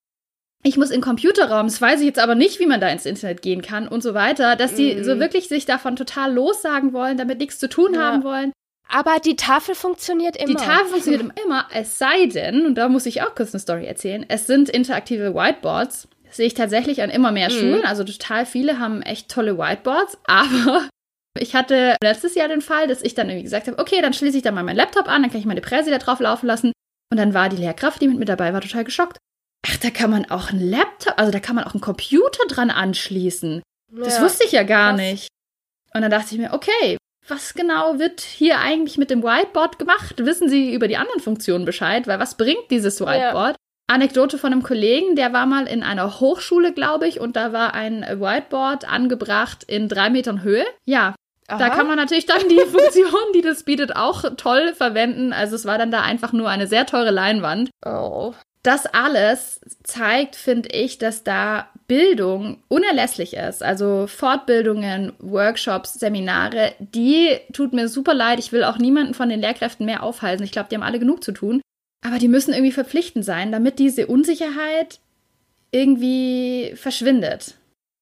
[0.63, 3.05] Ich muss in den Computerraum, das weiß ich jetzt aber nicht, wie man da ins
[3.05, 5.03] Internet gehen kann und so weiter, dass die mm.
[5.03, 8.01] so wirklich sich davon total lossagen wollen, damit nichts zu tun ja.
[8.01, 8.51] haben wollen.
[8.93, 10.47] Aber die Tafel funktioniert immer.
[10.47, 13.85] Die Tafel funktioniert immer, es sei denn, und da muss ich auch kurz eine Story
[13.85, 16.09] erzählen, es sind interaktive Whiteboards.
[16.25, 17.53] Das sehe ich tatsächlich an immer mehr mhm.
[17.53, 17.85] Schulen.
[17.85, 20.17] Also total viele haben echt tolle Whiteboards.
[20.25, 20.87] Aber
[21.37, 24.37] ich hatte letztes Jahr den Fall, dass ich dann irgendwie gesagt habe, okay, dann schließe
[24.37, 26.73] ich da mal meinen Laptop an, dann kann ich meine Präsi da drauf laufen lassen.
[27.11, 29.17] Und dann war die Lehrkraft, die mit mir dabei war, total geschockt.
[29.67, 32.71] Ach, da kann man auch einen Laptop, also da kann man auch einen Computer dran
[32.71, 33.61] anschließen.
[33.93, 35.01] Das ja, wusste ich ja gar krass.
[35.01, 35.27] nicht.
[35.93, 36.97] Und dann dachte ich mir, okay,
[37.27, 40.25] was genau wird hier eigentlich mit dem Whiteboard gemacht?
[40.25, 42.07] Wissen Sie über die anderen Funktionen Bescheid?
[42.07, 43.51] Weil was bringt dieses Whiteboard?
[43.51, 43.55] Ja.
[43.87, 47.73] Anekdote von einem Kollegen, der war mal in einer Hochschule, glaube ich, und da war
[47.73, 50.65] ein Whiteboard angebracht in drei Metern Höhe.
[50.85, 51.13] Ja,
[51.51, 51.57] Aha.
[51.57, 55.33] Da kann man natürlich dann die Funktion, die das bietet, auch toll verwenden.
[55.33, 57.69] Also es war dann da einfach nur eine sehr teure Leinwand.
[57.85, 58.33] Oh.
[58.63, 63.61] Das alles zeigt, finde ich, dass da Bildung unerlässlich ist.
[63.61, 68.39] Also Fortbildungen, Workshops, Seminare, die tut mir super leid.
[68.39, 70.45] Ich will auch niemanden von den Lehrkräften mehr aufhalten.
[70.45, 71.59] Ich glaube, die haben alle genug zu tun.
[72.07, 75.01] Aber die müssen irgendwie verpflichtend sein, damit diese Unsicherheit
[75.71, 77.55] irgendwie verschwindet.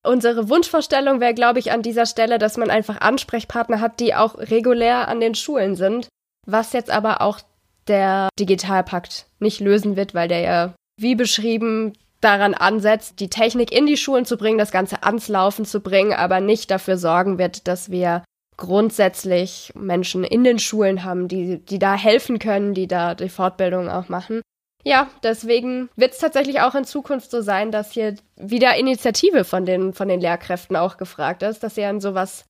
[0.06, 4.38] Unsere Wunschvorstellung wäre, glaube ich, an dieser Stelle, dass man einfach Ansprechpartner hat, die auch
[4.38, 6.10] regulär an den Schulen sind.
[6.46, 7.40] Was jetzt aber auch
[7.88, 13.86] der Digitalpakt nicht lösen wird, weil der ja, wie beschrieben, daran ansetzt, die Technik in
[13.86, 17.68] die Schulen zu bringen, das Ganze ans Laufen zu bringen, aber nicht dafür sorgen wird,
[17.68, 18.24] dass wir
[18.58, 23.90] grundsätzlich Menschen in den Schulen haben, die, die da helfen können, die da die Fortbildung
[23.90, 24.42] auch machen.
[24.84, 29.66] Ja, deswegen wird es tatsächlich auch in Zukunft so sein, dass hier wieder Initiative von
[29.66, 32.46] den, von den Lehrkräften auch gefragt ist, dass sie an sowas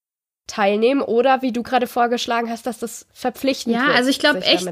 [0.50, 4.42] teilnehmen oder wie du gerade vorgeschlagen hast, dass das verpflichtend ja, wird, also ich glaube
[4.42, 4.68] echt,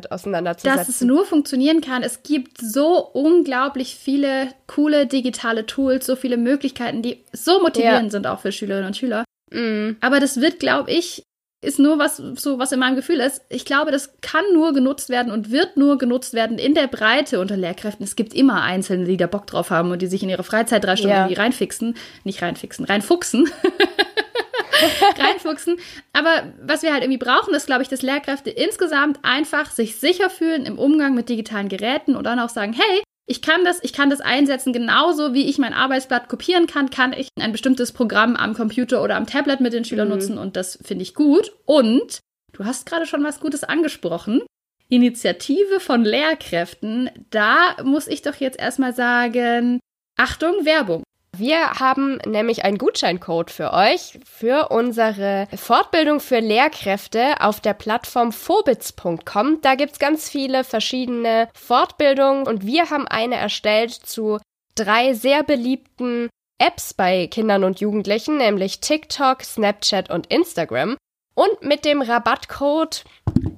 [0.65, 2.03] dass es nur funktionieren kann.
[2.03, 8.09] Es gibt so unglaublich viele coole digitale Tools, so viele Möglichkeiten, die so motivierend ja.
[8.09, 9.23] sind auch für Schülerinnen und Schüler.
[9.51, 9.91] Mm.
[10.01, 11.23] Aber das wird, glaube ich,
[11.61, 13.41] ist nur was so was in meinem Gefühl ist.
[13.49, 17.39] Ich glaube, das kann nur genutzt werden und wird nur genutzt werden in der Breite
[17.39, 18.03] unter Lehrkräften.
[18.03, 20.83] Es gibt immer Einzelne, die da Bock drauf haben und die sich in ihre Freizeit
[20.83, 23.49] drei Stunden irgendwie reinfixen, nicht reinfixen, reinfuchsen.
[25.17, 25.77] reinfuchsen.
[26.13, 30.29] Aber was wir halt irgendwie brauchen, ist, glaube ich, dass Lehrkräfte insgesamt einfach sich sicher
[30.29, 33.91] fühlen im Umgang mit digitalen Geräten und dann auch sagen, hey, ich kann das, ich
[33.91, 38.37] kann das einsetzen, genauso wie ich mein Arbeitsblatt kopieren kann, kann ich ein bestimmtes Programm
[38.37, 40.13] am Computer oder am Tablet mit den Schülern mhm.
[40.13, 41.51] nutzen und das finde ich gut.
[41.65, 42.19] Und
[42.53, 44.41] du hast gerade schon was Gutes angesprochen.
[44.89, 49.81] Initiative von Lehrkräften, da muss ich doch jetzt erstmal sagen,
[50.17, 51.03] Achtung, Werbung.
[51.35, 58.31] Wir haben nämlich einen Gutscheincode für euch für unsere Fortbildung für Lehrkräfte auf der Plattform
[58.31, 59.61] phobits.com.
[59.61, 64.39] Da gibt's ganz viele verschiedene Fortbildungen und wir haben eine erstellt zu
[64.75, 70.97] drei sehr beliebten Apps bei Kindern und Jugendlichen, nämlich TikTok, Snapchat und Instagram.
[71.35, 73.03] Und mit dem Rabattcode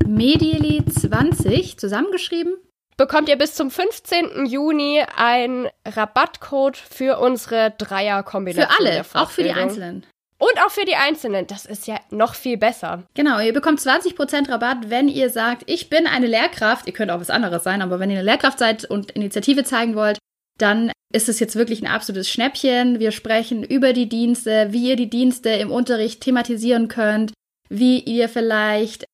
[0.04, 2.56] Medieli20 zusammengeschrieben
[3.00, 4.46] bekommt ihr bis zum 15.
[4.46, 8.70] Juni einen Rabattcode für unsere Dreierkombination.
[8.70, 10.06] Für alle, auch für die Einzelnen.
[10.38, 11.48] Und auch für die Einzelnen.
[11.48, 13.04] Das ist ja noch viel besser.
[13.14, 16.88] Genau, ihr bekommt 20% Rabatt, wenn ihr sagt, ich bin eine Lehrkraft.
[16.88, 19.96] Ihr könnt auch was anderes sein, aber wenn ihr eine Lehrkraft seid und Initiative zeigen
[19.96, 20.20] wollt,
[20.58, 23.00] dann ist es jetzt wirklich ein absolutes Schnäppchen.
[23.00, 27.32] Wir sprechen über die Dienste, wie ihr die Dienste im Unterricht thematisieren könnt,
[27.70, 29.06] wie ihr vielleicht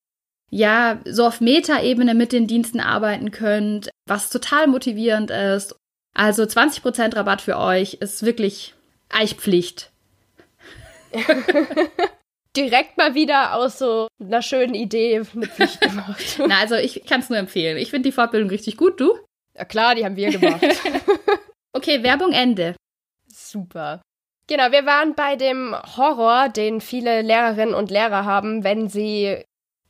[0.56, 5.76] ja, so auf Meta-Ebene mit den Diensten arbeiten könnt, was total motivierend ist.
[6.14, 8.74] Also 20% Rabatt für euch ist wirklich
[9.10, 9.92] Eichpflicht.
[12.56, 16.24] Direkt mal wieder aus so einer schönen Idee eine Pflicht gemacht.
[16.48, 17.78] Na, also ich kann es nur empfehlen.
[17.78, 19.14] Ich finde die Fortbildung richtig gut, du?
[19.58, 20.64] Ja klar, die haben wir gemacht.
[21.74, 22.78] Okay, Werbung Ende.
[23.28, 24.02] Super.
[24.48, 29.44] Genau, wir waren bei dem Horror, den viele Lehrerinnen und Lehrer haben, wenn sie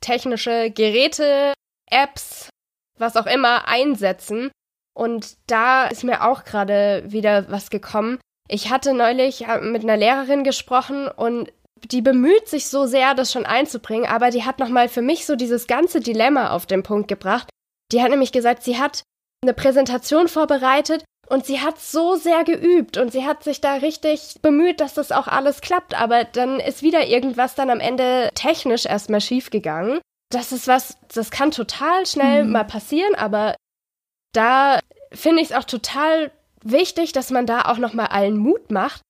[0.05, 1.53] technische Geräte,
[1.89, 2.49] Apps,
[2.97, 4.51] was auch immer einsetzen.
[4.93, 8.19] Und da ist mir auch gerade wieder was gekommen.
[8.47, 11.51] Ich hatte neulich mit einer Lehrerin gesprochen und
[11.83, 15.35] die bemüht sich so sehr, das schon einzubringen, aber die hat nochmal für mich so
[15.35, 17.49] dieses ganze Dilemma auf den Punkt gebracht.
[17.91, 19.03] Die hat nämlich gesagt, sie hat
[19.43, 24.35] eine Präsentation vorbereitet und sie hat so sehr geübt und sie hat sich da richtig
[24.41, 28.85] bemüht, dass das auch alles klappt, aber dann ist wieder irgendwas dann am Ende technisch
[28.85, 29.99] erstmal schiefgegangen.
[30.31, 32.51] Das ist was, das kann total schnell mhm.
[32.51, 33.55] mal passieren, aber
[34.33, 34.79] da
[35.13, 36.31] finde ich es auch total
[36.63, 39.01] wichtig, dass man da auch nochmal allen Mut macht,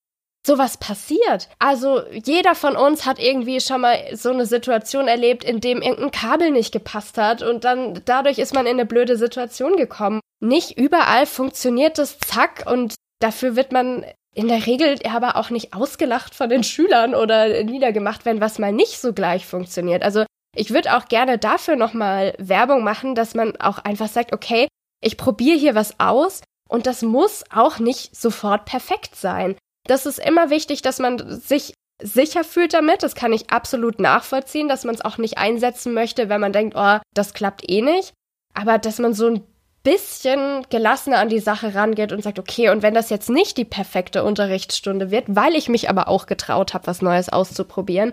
[0.45, 1.49] sowas passiert.
[1.57, 6.11] Also jeder von uns hat irgendwie schon mal so eine Situation erlebt, in dem irgendein
[6.11, 10.19] Kabel nicht gepasst hat und dann dadurch ist man in eine blöde Situation gekommen.
[10.45, 15.73] Nicht überall funktioniert das zack und dafür wird man in der Regel aber auch nicht
[15.73, 20.03] ausgelacht von den Schülern oder niedergemacht, wenn was mal nicht so gleich funktioniert.
[20.03, 24.67] Also ich würde auch gerne dafür nochmal Werbung machen, dass man auch einfach sagt, okay,
[25.01, 29.55] ich probiere hier was aus und das muss auch nicht sofort perfekt sein
[29.85, 33.03] das ist immer wichtig, dass man sich sicher fühlt damit.
[33.03, 36.75] Das kann ich absolut nachvollziehen, dass man es auch nicht einsetzen möchte, wenn man denkt,
[36.77, 38.13] oh, das klappt eh nicht.
[38.53, 39.43] Aber dass man so ein
[39.85, 43.63] bisschen gelassener an die Sache rangeht und sagt, okay, und wenn das jetzt nicht die
[43.63, 48.11] perfekte Unterrichtsstunde wird, weil ich mich aber auch getraut habe, was Neues auszuprobieren,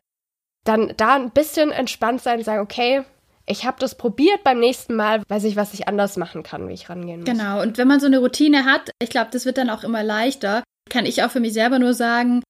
[0.64, 3.02] dann da ein bisschen entspannt sein und sagen, okay,
[3.46, 6.74] ich habe das probiert, beim nächsten Mal weiß ich, was ich anders machen kann, wie
[6.74, 7.28] ich rangehen muss.
[7.28, 10.04] Genau, und wenn man so eine Routine hat, ich glaube, das wird dann auch immer
[10.04, 12.42] leichter, kann ich auch für mich selber nur sagen,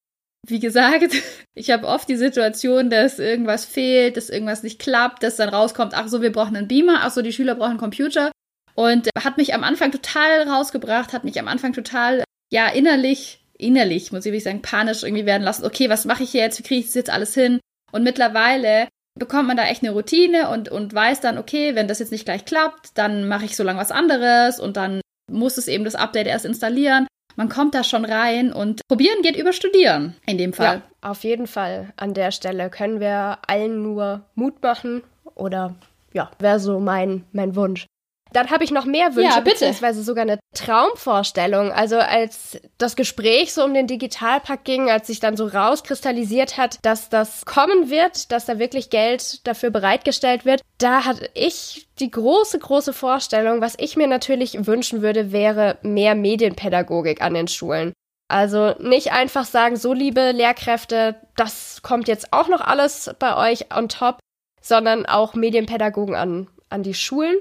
[0.46, 1.14] wie gesagt,
[1.54, 5.94] ich habe oft die Situation, dass irgendwas fehlt, dass irgendwas nicht klappt, dass dann rauskommt,
[5.94, 8.32] ach so, wir brauchen einen Beamer, ach so, die Schüler brauchen einen Computer.
[8.74, 14.12] Und hat mich am Anfang total rausgebracht, hat mich am Anfang total, ja, innerlich, innerlich,
[14.12, 15.64] muss ich wirklich sagen, panisch irgendwie werden lassen.
[15.64, 16.58] Okay, was mache ich hier jetzt?
[16.58, 17.60] Wie kriege ich das jetzt alles hin?
[17.92, 21.98] Und mittlerweile bekommt man da echt eine Routine und, und weiß dann, okay, wenn das
[21.98, 25.68] jetzt nicht gleich klappt, dann mache ich so lange was anderes und dann muss es
[25.68, 27.06] eben das Update erst installieren.
[27.36, 30.82] Man kommt da schon rein und probieren geht über studieren in dem Fall.
[31.02, 31.92] Ja, auf jeden Fall.
[31.96, 35.02] An der Stelle können wir allen nur Mut machen
[35.34, 35.74] oder
[36.12, 37.86] ja, wäre so mein, mein Wunsch.
[38.32, 41.72] Dann habe ich noch mehr Wünsche, ja, beziehungsweise sogar eine Traumvorstellung.
[41.72, 46.78] Also als das Gespräch so um den Digitalpakt ging, als sich dann so rauskristallisiert hat,
[46.82, 52.10] dass das kommen wird, dass da wirklich Geld dafür bereitgestellt wird, da hatte ich die
[52.10, 57.92] große, große Vorstellung, was ich mir natürlich wünschen würde, wäre mehr Medienpädagogik an den Schulen.
[58.28, 63.66] Also nicht einfach sagen, so liebe Lehrkräfte, das kommt jetzt auch noch alles bei euch
[63.76, 64.18] on top,
[64.62, 67.36] sondern auch Medienpädagogen an, an die Schulen.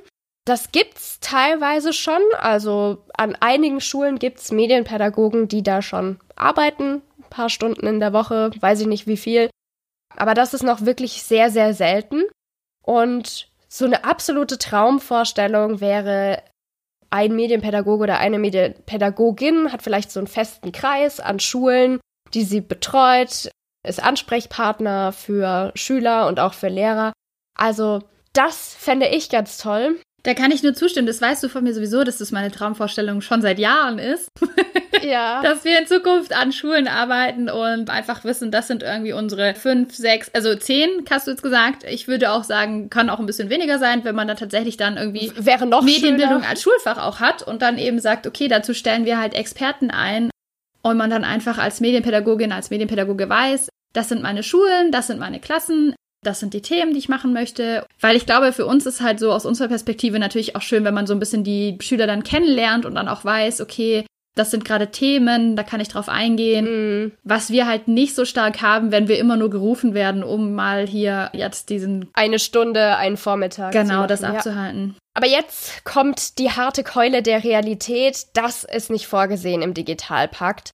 [0.46, 2.22] Das gibt's teilweise schon.
[2.40, 8.14] Also an einigen Schulen gibt's Medienpädagogen, die da schon arbeiten, ein paar Stunden in der
[8.14, 9.50] Woche, weiß ich nicht wie viel.
[10.16, 12.24] Aber das ist noch wirklich sehr, sehr selten.
[12.84, 16.44] Und so eine absolute Traumvorstellung wäre,
[17.10, 22.00] ein Medienpädagoge oder eine Medienpädagogin hat vielleicht so einen festen Kreis an Schulen,
[22.34, 23.52] die sie betreut,
[23.86, 27.14] ist Ansprechpartner für Schüler und auch für Lehrer.
[27.58, 30.00] Also das fände ich ganz toll.
[30.24, 31.08] Da kann ich nur zustimmen.
[31.08, 34.30] Das weißt du von mir sowieso, dass das meine Traumvorstellung schon seit Jahren ist.
[35.04, 35.42] Ja.
[35.42, 39.96] dass wir in Zukunft an Schulen arbeiten und einfach wissen, das sind irgendwie unsere fünf,
[39.96, 41.84] sechs, also zehn, hast du jetzt gesagt.
[41.90, 44.98] Ich würde auch sagen, kann auch ein bisschen weniger sein, wenn man dann tatsächlich dann
[44.98, 46.50] irgendwie Wäre noch Medienbildung schöner.
[46.50, 50.30] als Schulfach auch hat und dann eben sagt, okay, dazu stellen wir halt Experten ein
[50.84, 55.20] und man dann einfach als Medienpädagogin, als Medienpädagoge weiß, das sind meine Schulen, das sind
[55.20, 57.86] meine Klassen, das sind die Themen, die ich machen möchte.
[58.00, 60.94] Weil ich glaube, für uns ist halt so aus unserer Perspektive natürlich auch schön, wenn
[60.94, 64.06] man so ein bisschen die Schüler dann kennenlernt und dann auch weiß, okay,
[64.36, 67.06] das sind gerade Themen, da kann ich drauf eingehen.
[67.06, 67.12] Mm.
[67.24, 70.88] Was wir halt nicht so stark haben, wenn wir immer nur gerufen werden, um mal
[70.88, 72.10] hier jetzt diesen.
[72.14, 73.74] Eine Stunde, einen Vormittag.
[73.74, 74.96] Genau, das abzuhalten.
[74.96, 75.02] Ja.
[75.16, 78.28] Aber jetzt kommt die harte Keule der Realität.
[78.34, 80.72] Das ist nicht vorgesehen im Digitalpakt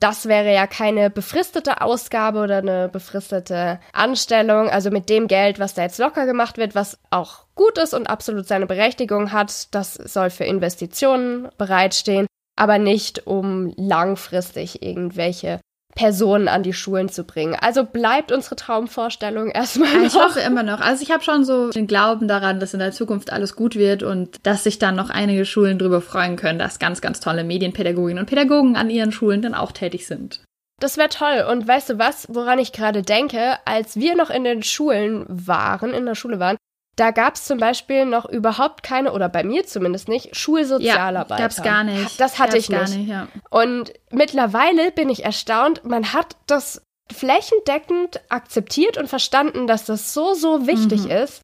[0.00, 4.68] das wäre ja keine befristete Ausgabe oder eine befristete Anstellung.
[4.68, 8.08] Also mit dem Geld, was da jetzt locker gemacht wird, was auch gut ist und
[8.08, 15.60] absolut seine Berechtigung hat, das soll für Investitionen bereitstehen, aber nicht um langfristig irgendwelche
[15.98, 17.56] Personen an die Schulen zu bringen.
[17.60, 20.06] Also bleibt unsere Traumvorstellung erstmal noch.
[20.06, 20.80] Ich hoffe immer noch.
[20.80, 24.04] Also ich habe schon so den Glauben daran, dass in der Zukunft alles gut wird
[24.04, 28.20] und dass sich dann noch einige Schulen darüber freuen können, dass ganz, ganz tolle Medienpädagoginnen
[28.20, 30.40] und Pädagogen an ihren Schulen dann auch tätig sind.
[30.80, 31.44] Das wäre toll.
[31.50, 33.56] Und weißt du was, woran ich gerade denke?
[33.64, 36.56] Als wir noch in den Schulen waren, in der Schule waren,
[36.98, 41.40] da gab es zum Beispiel noch überhaupt keine, oder bei mir zumindest nicht, Schulsozialarbeiter.
[41.40, 42.20] Ja, gab's gar nicht.
[42.20, 42.78] Das hatte gab's ich nicht.
[42.78, 43.28] Gar nicht ja.
[43.50, 50.34] Und mittlerweile bin ich erstaunt, man hat das flächendeckend akzeptiert und verstanden, dass das so,
[50.34, 51.10] so wichtig mhm.
[51.10, 51.42] ist.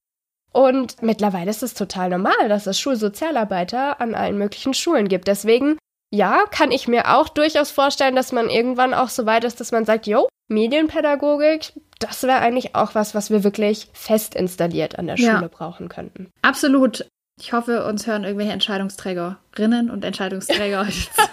[0.52, 5.28] Und mittlerweile ist es total normal, dass es Schulsozialarbeiter an allen möglichen Schulen gibt.
[5.28, 5.78] Deswegen,
[6.12, 9.72] ja, kann ich mir auch durchaus vorstellen, dass man irgendwann auch so weit ist, dass
[9.72, 15.06] man sagt, jo, Medienpädagogik, das wäre eigentlich auch was, was wir wirklich fest installiert an
[15.06, 15.48] der Schule ja.
[15.48, 16.30] brauchen könnten.
[16.42, 17.06] Absolut.
[17.40, 21.28] Ich hoffe, uns hören irgendwelche Entscheidungsträgerinnen und Entscheidungsträger heute zu.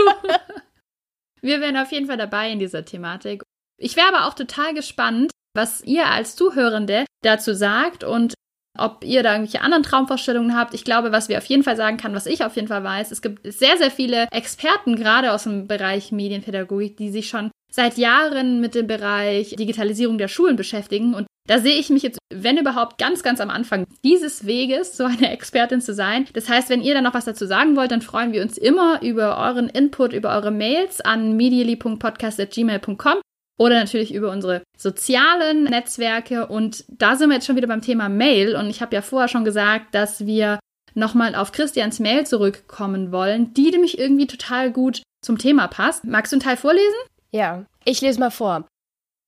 [1.42, 3.44] Wir wären auf jeden Fall dabei in dieser Thematik.
[3.80, 8.34] Ich wäre aber auch total gespannt, was ihr als Zuhörende dazu sagt und
[8.78, 10.74] ob ihr da irgendwelche anderen Traumvorstellungen habt.
[10.74, 13.12] Ich glaube, was wir auf jeden Fall sagen kann, was ich auf jeden Fall weiß,
[13.12, 17.98] es gibt sehr, sehr viele Experten, gerade aus dem Bereich Medienpädagogik, die sich schon seit
[17.98, 21.14] Jahren mit dem Bereich Digitalisierung der Schulen beschäftigen.
[21.14, 25.06] Und da sehe ich mich jetzt, wenn überhaupt, ganz, ganz am Anfang dieses Weges, so
[25.06, 26.28] eine Expertin zu sein.
[26.34, 29.02] Das heißt, wenn ihr da noch was dazu sagen wollt, dann freuen wir uns immer
[29.02, 33.16] über euren Input, über eure Mails an medially.podcast.gmail.com
[33.58, 36.48] oder natürlich über unsere sozialen Netzwerke.
[36.48, 38.56] Und da sind wir jetzt schon wieder beim Thema Mail.
[38.56, 40.60] Und ich habe ja vorher schon gesagt, dass wir
[40.94, 46.06] nochmal auf Christians Mail zurückkommen wollen, die nämlich irgendwie total gut zum Thema passt.
[46.06, 46.98] Magst du einen Teil vorlesen?
[47.32, 48.68] Ja, ich lese mal vor.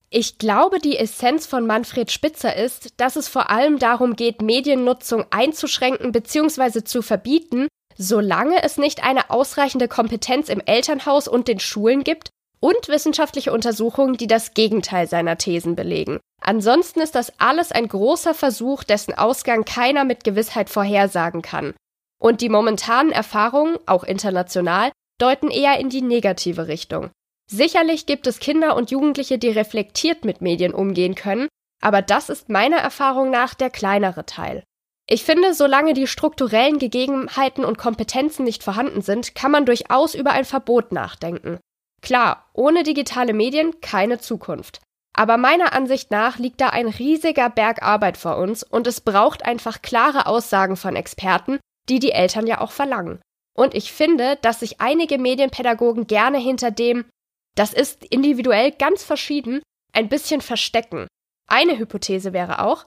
[0.10, 5.26] Ich glaube, die Essenz von Manfred Spitzer ist, dass es vor allem darum geht, Mediennutzung
[5.32, 6.84] einzuschränken bzw.
[6.84, 12.88] zu verbieten, solange es nicht eine ausreichende Kompetenz im Elternhaus und den Schulen gibt und
[12.89, 16.20] wissenschaftliche Untersuchungen, die das Gegenteil seiner Thesen belegen.
[16.42, 21.74] Ansonsten ist das alles ein großer Versuch, dessen Ausgang keiner mit Gewissheit vorhersagen kann.
[22.22, 27.10] Und die momentanen Erfahrungen, auch international, deuten eher in die negative Richtung.
[27.52, 31.48] Sicherlich gibt es Kinder und Jugendliche, die reflektiert mit Medien umgehen können,
[31.82, 34.64] aber das ist meiner Erfahrung nach der kleinere Teil.
[35.06, 40.32] Ich finde, solange die strukturellen Gegebenheiten und Kompetenzen nicht vorhanden sind, kann man durchaus über
[40.32, 41.60] ein Verbot nachdenken.
[42.02, 44.80] Klar, ohne digitale Medien keine Zukunft.
[45.16, 49.46] Aber meiner Ansicht nach liegt da ein riesiger Berg Arbeit vor uns und es braucht
[49.46, 53.22] einfach klare Aussagen von Experten, die die Eltern ja auch verlangen.
[53.56, 57.06] Und ich finde, dass sich einige Medienpädagogen gerne hinter dem,
[57.56, 59.62] das ist individuell ganz verschieden,
[59.94, 61.08] ein bisschen verstecken.
[61.48, 62.86] Eine Hypothese wäre auch,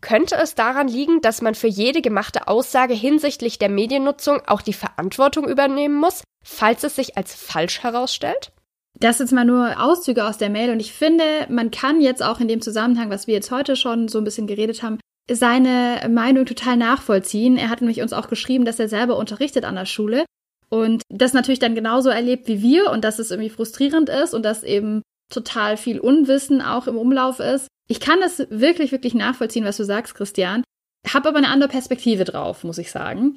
[0.00, 4.72] könnte es daran liegen, dass man für jede gemachte Aussage hinsichtlich der Mediennutzung auch die
[4.72, 8.52] Verantwortung übernehmen muss, falls es sich als falsch herausstellt?
[8.98, 12.40] Das jetzt mal nur Auszüge aus der Mail und ich finde, man kann jetzt auch
[12.40, 14.98] in dem Zusammenhang, was wir jetzt heute schon so ein bisschen geredet haben,
[15.30, 17.56] seine Meinung total nachvollziehen.
[17.56, 20.24] Er hat nämlich uns auch geschrieben, dass er selber unterrichtet an der Schule
[20.68, 24.44] und das natürlich dann genauso erlebt wie wir und dass es irgendwie frustrierend ist und
[24.44, 25.02] dass eben
[25.32, 27.68] total viel Unwissen auch im Umlauf ist.
[27.88, 30.62] Ich kann das wirklich, wirklich nachvollziehen, was du sagst, Christian.
[31.06, 33.36] Hab aber eine andere Perspektive drauf, muss ich sagen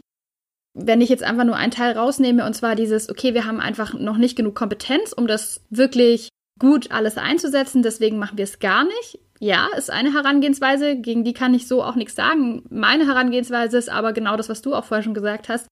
[0.74, 3.94] wenn ich jetzt einfach nur einen Teil rausnehme, und zwar dieses, okay, wir haben einfach
[3.94, 8.84] noch nicht genug Kompetenz, um das wirklich gut alles einzusetzen, deswegen machen wir es gar
[8.84, 9.20] nicht.
[9.39, 12.63] Ja, ist eine Herangehensweise, gegen die kann ich so auch nichts sagen.
[12.70, 15.68] Meine Herangehensweise ist aber genau das, was du auch vorher schon gesagt hast.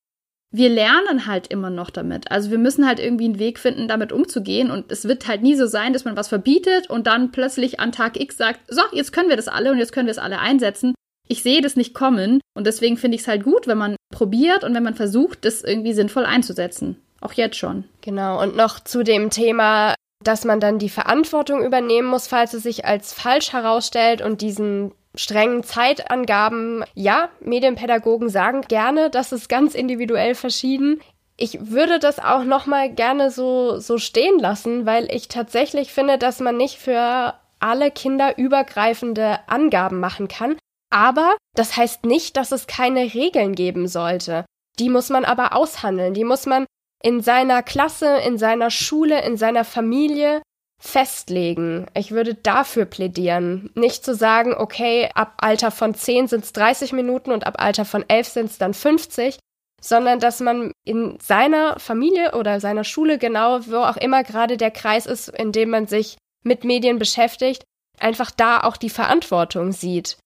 [0.52, 2.32] Wir lernen halt immer noch damit.
[2.32, 4.72] Also wir müssen halt irgendwie einen Weg finden, damit umzugehen.
[4.72, 7.92] Und es wird halt nie so sein, dass man was verbietet und dann plötzlich an
[7.92, 10.40] Tag X sagt, so, jetzt können wir das alle und jetzt können wir es alle
[10.40, 10.94] einsetzen
[11.28, 14.64] ich sehe das nicht kommen und deswegen finde ich es halt gut, wenn man probiert
[14.64, 17.02] und wenn man versucht, das irgendwie sinnvoll einzusetzen.
[17.22, 17.86] Auch jetzt schon.
[18.02, 22.64] Genau, und noch zu dem Thema, dass man dann die Verantwortung übernehmen muss, falls es
[22.64, 26.86] sich als falsch herausstellt und diesen strengen Zeitangaben.
[26.94, 31.02] Ja, Medienpädagogen sagen gerne, das ist ganz individuell verschieden.
[31.36, 36.18] Ich würde das auch noch mal gerne so so stehen lassen, weil ich tatsächlich finde,
[36.18, 40.58] dass man nicht für alle Kinder übergreifende Angaben machen kann,
[40.90, 44.46] aber das heißt nicht, dass es keine Regeln geben sollte.
[44.80, 46.14] Die muss man aber aushandeln.
[46.14, 46.66] Die muss man
[47.04, 50.42] in seiner Klasse, in seiner Schule, in seiner Familie
[50.80, 51.88] festlegen.
[51.94, 53.72] Ich würde dafür plädieren.
[53.74, 57.86] Nicht zu sagen, okay, ab Alter von 10 sind es 30 Minuten und ab Alter
[57.86, 59.40] von 11 sind es dann 50,
[59.82, 64.72] sondern dass man in seiner Familie oder seiner Schule, genau wo auch immer gerade der
[64.72, 67.64] Kreis ist, in dem man sich mit Medien beschäftigt,
[68.00, 70.18] einfach da auch die Verantwortung sieht.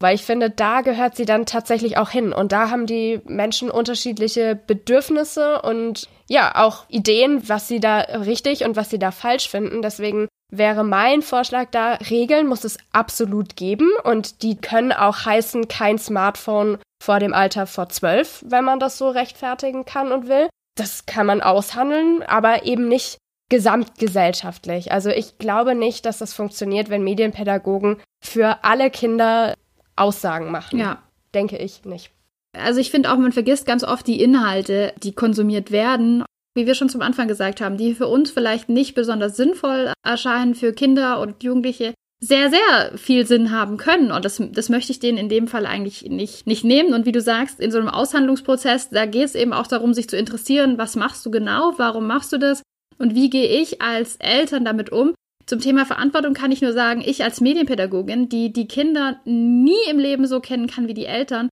[0.00, 2.32] Weil ich finde, da gehört sie dann tatsächlich auch hin.
[2.32, 8.64] Und da haben die Menschen unterschiedliche Bedürfnisse und ja, auch Ideen, was sie da richtig
[8.64, 9.82] und was sie da falsch finden.
[9.82, 15.68] Deswegen wäre mein Vorschlag da, Regeln muss es absolut geben und die können auch heißen,
[15.68, 20.48] kein Smartphone vor dem Alter vor zwölf, wenn man das so rechtfertigen kann und will.
[20.76, 23.18] Das kann man aushandeln, aber eben nicht
[23.50, 24.92] gesamtgesellschaftlich.
[24.92, 29.54] Also ich glaube nicht, dass das funktioniert, wenn Medienpädagogen für alle Kinder
[29.96, 30.78] Aussagen machen.
[30.78, 31.02] Ja.
[31.34, 32.10] denke ich nicht.
[32.52, 36.24] Also ich finde auch, man vergisst ganz oft die Inhalte, die konsumiert werden.
[36.54, 40.56] Wie wir schon zum Anfang gesagt haben, die für uns vielleicht nicht besonders sinnvoll erscheinen,
[40.56, 44.12] für Kinder und Jugendliche sehr, sehr viel Sinn haben können.
[44.12, 46.92] Und das, das möchte ich denen in dem Fall eigentlich nicht, nicht nehmen.
[46.92, 50.08] Und wie du sagst, in so einem Aushandlungsprozess, da geht es eben auch darum, sich
[50.08, 52.62] zu interessieren, was machst du genau, warum machst du das
[52.98, 55.14] und wie gehe ich als Eltern damit um.
[55.50, 59.98] Zum Thema Verantwortung kann ich nur sagen, ich als Medienpädagogin, die die Kinder nie im
[59.98, 61.48] Leben so kennen kann wie die Eltern,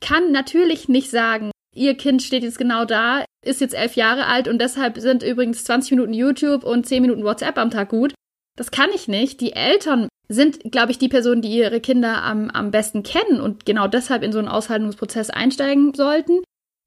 [0.00, 4.46] kann natürlich nicht sagen, ihr Kind steht jetzt genau da, ist jetzt elf Jahre alt
[4.46, 8.14] und deshalb sind übrigens 20 Minuten YouTube und 10 Minuten WhatsApp am Tag gut.
[8.56, 9.40] Das kann ich nicht.
[9.40, 13.66] Die Eltern sind, glaube ich, die Personen, die ihre Kinder am, am besten kennen und
[13.66, 16.38] genau deshalb in so einen Aushaltungsprozess einsteigen sollten.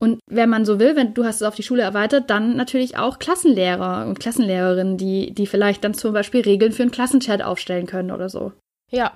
[0.03, 2.97] Und wenn man so will, wenn du hast es auf die Schule erweitert, dann natürlich
[2.97, 7.85] auch Klassenlehrer und Klassenlehrerinnen, die, die vielleicht dann zum Beispiel Regeln für einen Klassenchat aufstellen
[7.87, 8.51] können oder so.
[8.91, 9.15] Ja,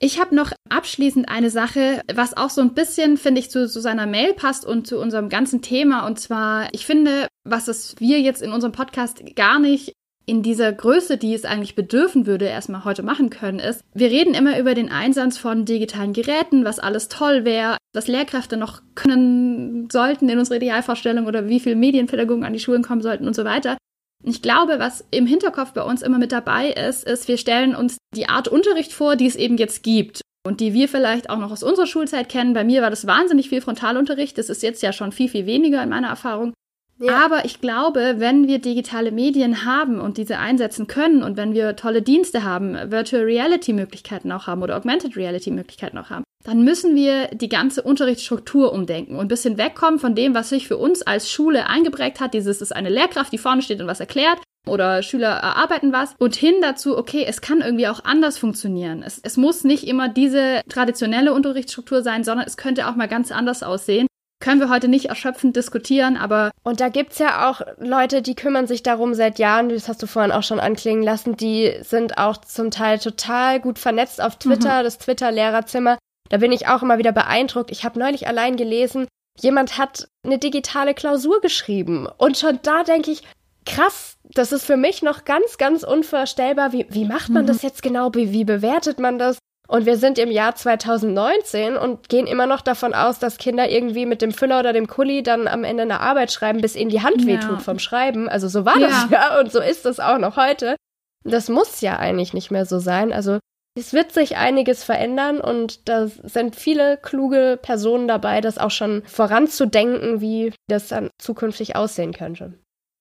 [0.00, 3.80] ich habe noch abschließend eine Sache, was auch so ein bisschen, finde ich, zu, zu
[3.80, 6.04] seiner Mail passt und zu unserem ganzen Thema.
[6.04, 9.92] Und zwar, ich finde, was es wir jetzt in unserem Podcast gar nicht
[10.26, 14.34] in dieser Größe, die es eigentlich bedürfen würde, erstmal heute machen können, ist, wir reden
[14.34, 19.88] immer über den Einsatz von digitalen Geräten, was alles toll wäre, was Lehrkräfte noch können
[19.90, 23.44] sollten in unserer Idealvorstellung oder wie viele Medienpädagogen an die Schulen kommen sollten und so
[23.44, 23.76] weiter.
[24.22, 27.98] Ich glaube, was im Hinterkopf bei uns immer mit dabei ist, ist, wir stellen uns
[28.16, 31.52] die Art Unterricht vor, die es eben jetzt gibt und die wir vielleicht auch noch
[31.52, 32.54] aus unserer Schulzeit kennen.
[32.54, 34.38] Bei mir war das wahnsinnig viel Frontalunterricht.
[34.38, 36.54] Das ist jetzt ja schon viel, viel weniger in meiner Erfahrung.
[36.98, 37.24] Ja.
[37.24, 41.76] Aber ich glaube, wenn wir digitale Medien haben und diese einsetzen können und wenn wir
[41.76, 46.62] tolle Dienste haben, Virtual Reality Möglichkeiten auch haben oder Augmented Reality Möglichkeiten auch haben, dann
[46.62, 50.76] müssen wir die ganze Unterrichtsstruktur umdenken und ein bisschen wegkommen von dem, was sich für
[50.76, 52.34] uns als Schule eingeprägt hat.
[52.34, 56.34] Dieses ist eine Lehrkraft, die vorne steht und was erklärt oder Schüler erarbeiten was und
[56.36, 59.02] hin dazu, okay, es kann irgendwie auch anders funktionieren.
[59.02, 63.32] Es, es muss nicht immer diese traditionelle Unterrichtsstruktur sein, sondern es könnte auch mal ganz
[63.32, 64.06] anders aussehen.
[64.44, 66.50] Können wir heute nicht erschöpfend diskutieren, aber.
[66.64, 70.06] Und da gibt's ja auch Leute, die kümmern sich darum seit Jahren, das hast du
[70.06, 74.80] vorhin auch schon anklingen lassen, die sind auch zum Teil total gut vernetzt auf Twitter,
[74.80, 74.84] mhm.
[74.84, 75.96] das Twitter-Lehrerzimmer.
[76.28, 77.70] Da bin ich auch immer wieder beeindruckt.
[77.70, 79.06] Ich habe neulich allein gelesen,
[79.40, 82.06] jemand hat eine digitale Klausur geschrieben.
[82.18, 83.22] Und schon da denke ich,
[83.64, 86.72] krass, das ist für mich noch ganz, ganz unvorstellbar.
[86.72, 87.48] Wie, wie macht man mhm.
[87.48, 88.10] das jetzt genau?
[88.12, 89.38] Wie, wie bewertet man das?
[89.66, 94.04] Und wir sind im Jahr 2019 und gehen immer noch davon aus, dass Kinder irgendwie
[94.04, 97.02] mit dem Füller oder dem Kuli dann am Ende eine Arbeit schreiben, bis ihnen die
[97.02, 97.26] Hand ja.
[97.26, 98.28] wehtut vom Schreiben.
[98.28, 98.88] Also so war ja.
[98.88, 100.76] das ja und so ist es auch noch heute.
[101.24, 103.12] Das muss ja eigentlich nicht mehr so sein.
[103.12, 103.38] Also
[103.76, 109.02] es wird sich einiges verändern und da sind viele kluge Personen dabei, das auch schon
[109.06, 112.54] voranzudenken, wie das dann zukünftig aussehen könnte.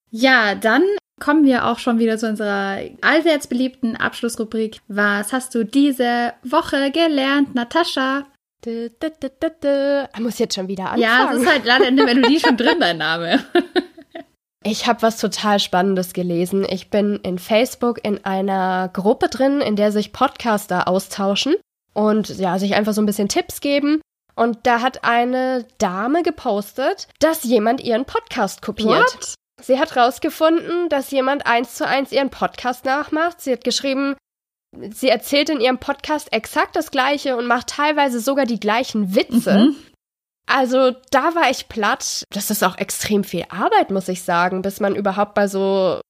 [0.09, 0.83] Ja, dann
[1.19, 4.79] kommen wir auch schon wieder zu unserer allseits beliebten Abschlussrubrik.
[4.87, 8.25] Was hast du diese Woche gelernt, Natascha?
[8.65, 11.01] Ich muss jetzt schon wieder anfangen.
[11.01, 13.43] Ja, es ist halt leider in der Melodie schon drin, dein Name.
[14.65, 16.65] Ich habe was total Spannendes gelesen.
[16.67, 21.55] Ich bin in Facebook in einer Gruppe drin, in der sich Podcaster austauschen
[21.93, 24.01] und ja, sich einfach so ein bisschen Tipps geben.
[24.35, 28.87] Und da hat eine Dame gepostet, dass jemand ihren Podcast kopiert.
[28.89, 29.33] What?
[29.63, 33.41] Sie hat rausgefunden, dass jemand eins zu eins ihren Podcast nachmacht.
[33.41, 34.15] Sie hat geschrieben,
[34.91, 39.57] sie erzählt in ihrem Podcast exakt das Gleiche und macht teilweise sogar die gleichen Witze.
[39.57, 39.75] Mhm.
[40.45, 42.23] Also da war ich platt.
[42.31, 46.01] Das ist auch extrem viel Arbeit, muss ich sagen, bis man überhaupt mal so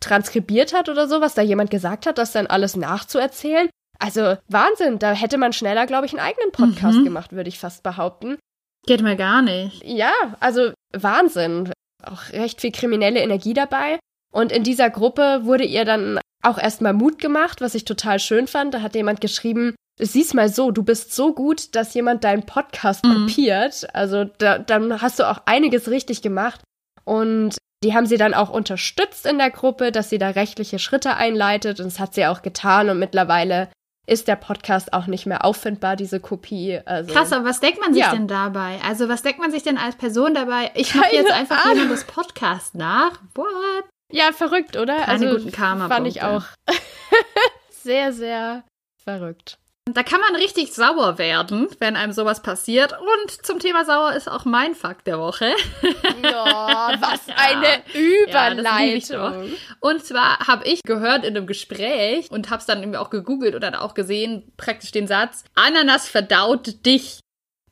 [0.00, 3.68] transkribiert hat oder so, was da jemand gesagt hat, das dann alles nachzuerzählen.
[3.98, 7.04] Also Wahnsinn, da hätte man schneller, glaube ich, einen eigenen Podcast mhm.
[7.04, 8.38] gemacht, würde ich fast behaupten.
[8.86, 9.84] Geht mir gar nicht.
[9.84, 11.72] Ja, also Wahnsinn.
[12.02, 13.98] Auch recht viel kriminelle Energie dabei.
[14.32, 18.46] Und in dieser Gruppe wurde ihr dann auch erstmal Mut gemacht, was ich total schön
[18.46, 18.74] fand.
[18.74, 23.04] Da hat jemand geschrieben, sieh's mal so, du bist so gut, dass jemand deinen Podcast
[23.04, 23.26] mhm.
[23.26, 23.94] kopiert.
[23.94, 26.60] Also da, dann hast du auch einiges richtig gemacht.
[27.04, 31.16] Und die haben sie dann auch unterstützt in der Gruppe, dass sie da rechtliche Schritte
[31.16, 31.80] einleitet.
[31.80, 32.88] Und das hat sie auch getan.
[32.88, 33.68] Und mittlerweile
[34.10, 36.80] ist der Podcast auch nicht mehr auffindbar, diese Kopie.
[36.84, 38.10] Also, Krass, aber was denkt man sich ja.
[38.10, 38.80] denn dabei?
[38.84, 40.72] Also was denkt man sich denn als Person dabei?
[40.74, 43.20] Ich mache jetzt einfach das Podcast nach.
[43.34, 43.84] What?
[44.10, 44.96] Ja, verrückt, oder?
[44.96, 45.86] Keine also, guten Karma.
[45.86, 46.42] Fand ich auch
[47.70, 48.64] sehr, sehr
[48.96, 49.59] verrückt.
[49.92, 52.92] Da kann man richtig sauer werden, wenn einem sowas passiert.
[52.92, 55.52] Und zum Thema sauer ist auch mein Fakt der Woche.
[55.82, 59.48] Oh, was eine Überleitung.
[59.48, 63.10] Ja, und zwar habe ich gehört in einem Gespräch und habe es dann irgendwie auch
[63.10, 67.20] gegoogelt und dann auch gesehen, praktisch den Satz, Ananas verdaut dich.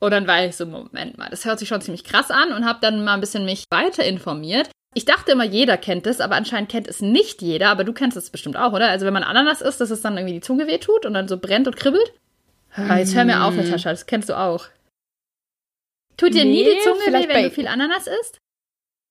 [0.01, 2.65] Und dann war ich so, Moment mal, das hört sich schon ziemlich krass an und
[2.65, 4.69] habe dann mal ein bisschen mich weiter informiert.
[4.95, 7.69] Ich dachte immer, jeder kennt es, aber anscheinend kennt es nicht jeder.
[7.69, 8.89] Aber du kennst es bestimmt auch, oder?
[8.89, 11.37] Also wenn man Ananas isst, dass es dann irgendwie die Zunge wehtut und dann so
[11.37, 12.13] brennt und kribbelt.
[12.73, 13.63] Ah, jetzt hör mir auf, hm.
[13.63, 14.67] Natascha, das kennst du auch.
[16.17, 18.39] Tut dir nie Nee, die Zunge weh, wenn du viel Ananas isst?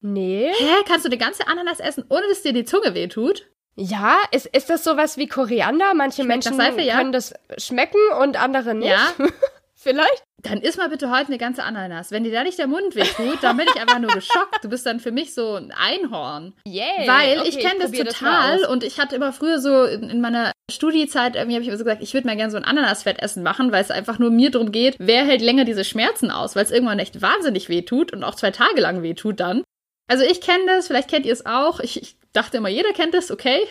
[0.01, 0.53] Nee.
[0.57, 0.74] Hä?
[0.87, 3.47] Kannst du eine ganze Ananas essen, ohne dass dir die Zunge weh tut?
[3.76, 5.95] Ja, ist, ist das sowas wie Koriander?
[5.95, 6.99] Manche Schmeckt Menschen Seife, ja?
[6.99, 8.91] können das schmecken und andere nicht.
[8.91, 9.14] Ja.
[9.74, 10.24] Vielleicht?
[10.43, 12.12] Dann iss mal bitte heute eine ganze Ananas.
[12.12, 14.62] Wenn dir da nicht der Mund weh tut, dann bin ich einfach nur geschockt.
[14.62, 16.55] Du bist dann für mich so ein Einhorn.
[16.64, 17.09] Yay.
[17.09, 18.68] Weil Okay, ich kenne das total aus.
[18.68, 21.82] und ich hatte immer früher so in, in meiner Studiezeit, irgendwie habe ich immer so
[21.82, 24.70] gesagt, ich würde mal gerne so ein Ananasfettessen machen, weil es einfach nur mir darum
[24.70, 28.22] geht, wer hält länger diese Schmerzen aus, weil es irgendwann echt wahnsinnig weh tut und
[28.22, 29.64] auch zwei Tage lang weh tut dann.
[30.09, 31.80] Also ich kenne das, vielleicht kennt ihr es auch.
[31.80, 33.68] Ich, ich dachte immer, jeder kennt das, okay.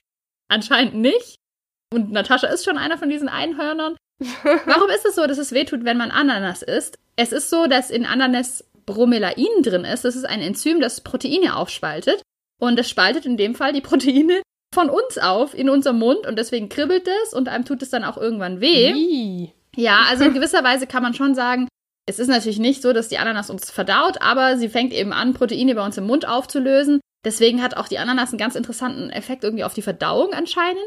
[0.50, 1.36] Anscheinend nicht.
[1.94, 3.96] Und Natascha ist schon einer von diesen Einhörnern.
[4.66, 6.98] Warum ist es so, dass es wehtut, wenn man Ananas isst?
[7.16, 10.06] Es ist so, dass in Ananas Bromelain drin ist.
[10.06, 12.22] Das ist ein Enzym, das Proteine aufspaltet.
[12.60, 14.42] Und das spaltet in dem Fall die Proteine
[14.74, 18.04] von uns auf in unserem Mund und deswegen kribbelt es und einem tut es dann
[18.04, 18.92] auch irgendwann weh.
[18.92, 19.54] Ih.
[19.76, 21.68] Ja, also in gewisser Weise kann man schon sagen,
[22.08, 25.34] es ist natürlich nicht so, dass die Ananas uns verdaut, aber sie fängt eben an,
[25.34, 27.00] Proteine bei uns im Mund aufzulösen.
[27.26, 30.86] Deswegen hat auch die Ananas einen ganz interessanten Effekt irgendwie auf die Verdauung anscheinend.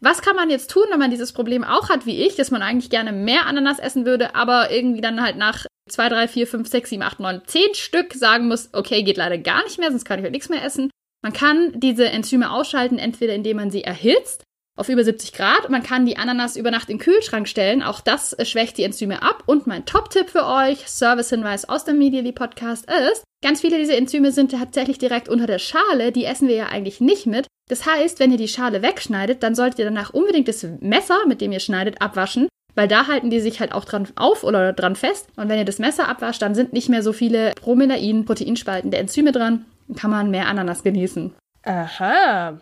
[0.00, 2.62] Was kann man jetzt tun, wenn man dieses Problem auch hat wie ich, dass man
[2.62, 6.68] eigentlich gerne mehr Ananas essen würde, aber irgendwie dann halt nach 2, 3, 4, 5,
[6.68, 10.04] 6, 7, 8, 9, 10 Stück sagen muss, okay, geht leider gar nicht mehr, sonst
[10.04, 10.90] kann ich heute nichts mehr essen.
[11.22, 14.44] Man kann diese Enzyme ausschalten, entweder indem man sie erhitzt
[14.78, 15.68] auf über 70 Grad.
[15.70, 17.82] Man kann die Ananas über Nacht in den Kühlschrank stellen.
[17.82, 19.42] Auch das äh, schwächt die Enzyme ab.
[19.46, 24.32] Und mein Top-Tipp für euch, Service-Hinweis aus dem Medially Podcast ist, ganz viele dieser Enzyme
[24.32, 26.12] sind tatsächlich direkt unter der Schale.
[26.12, 27.46] Die essen wir ja eigentlich nicht mit.
[27.68, 31.40] Das heißt, wenn ihr die Schale wegschneidet, dann solltet ihr danach unbedingt das Messer, mit
[31.40, 32.48] dem ihr schneidet, abwaschen.
[32.74, 35.28] Weil da halten die sich halt auch dran auf oder dran fest.
[35.36, 39.32] Und wenn ihr das Messer abwascht, dann sind nicht mehr so viele Promelain, proteinspaltende Enzyme
[39.32, 39.64] dran.
[39.88, 41.34] Dann kann man mehr Ananas genießen.
[41.64, 42.58] Aha.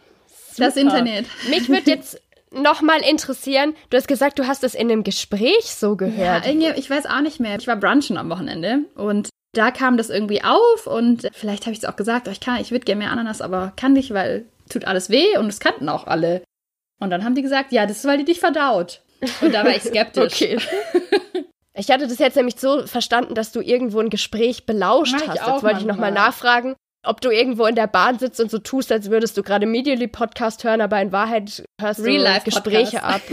[0.59, 0.87] Das Super.
[0.87, 1.27] Internet.
[1.49, 2.21] Mich würde jetzt
[2.53, 6.47] noch mal interessieren, du hast gesagt, du hast es in einem Gespräch so Ja, gehört.
[6.47, 7.57] irgendwie, ich weiß auch nicht mehr.
[7.59, 11.79] Ich war brunchen am Wochenende und da kam das irgendwie auf und vielleicht habe ich
[11.79, 14.47] es auch gesagt, oh, ich kann, ich würde gerne mehr Ananas, aber kann nicht, weil
[14.69, 16.43] tut alles weh und es kannten auch alle.
[17.01, 19.03] Und dann haben die gesagt, ja, das ist, weil die dich verdaut.
[19.41, 20.35] Und da war ich skeptisch.
[20.35, 20.59] Okay.
[21.75, 25.47] Ich hatte das jetzt nämlich so verstanden, dass du irgendwo ein Gespräch belauscht Mach hast.
[25.47, 26.75] Jetzt wollte ich nochmal nachfragen,
[27.07, 30.09] ob du irgendwo in der Bahn sitzt und so tust, als würdest du gerade Medially
[30.09, 32.65] Podcast hören, aber in Wahrheit hörst du Real-Life-Podcast.
[32.65, 33.23] Gespräche ab.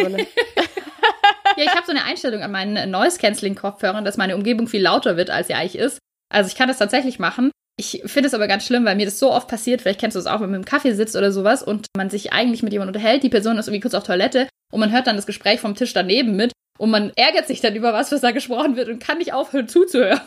[1.57, 5.29] Ja, ich habe so eine Einstellung an meinen Noise-Canceling-Kopfhörern, dass meine Umgebung viel lauter wird,
[5.29, 5.99] als sie eigentlich ist.
[6.33, 7.51] Also ich kann das tatsächlich machen.
[7.77, 10.19] Ich finde es aber ganz schlimm, weil mir das so oft passiert, vielleicht kennst du
[10.19, 12.95] es auch, wenn man im Kaffee sitzt oder sowas und man sich eigentlich mit jemandem
[12.95, 15.75] unterhält, die Person ist irgendwie kurz auf Toilette und man hört dann das Gespräch vom
[15.75, 18.99] Tisch daneben mit und man ärgert sich dann über was, was da gesprochen wird und
[18.99, 20.21] kann nicht aufhören zuzuhören.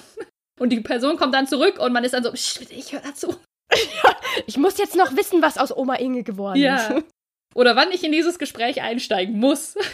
[0.59, 3.01] Und die Person kommt dann zurück und man ist dann so, "Psst, bitte, ich höre
[3.01, 3.35] dazu.
[4.47, 6.77] ich muss jetzt noch wissen, was aus Oma Inge geworden Ja.
[6.77, 7.05] ist.
[7.55, 9.75] Oder wann ich in dieses Gespräch einsteigen muss.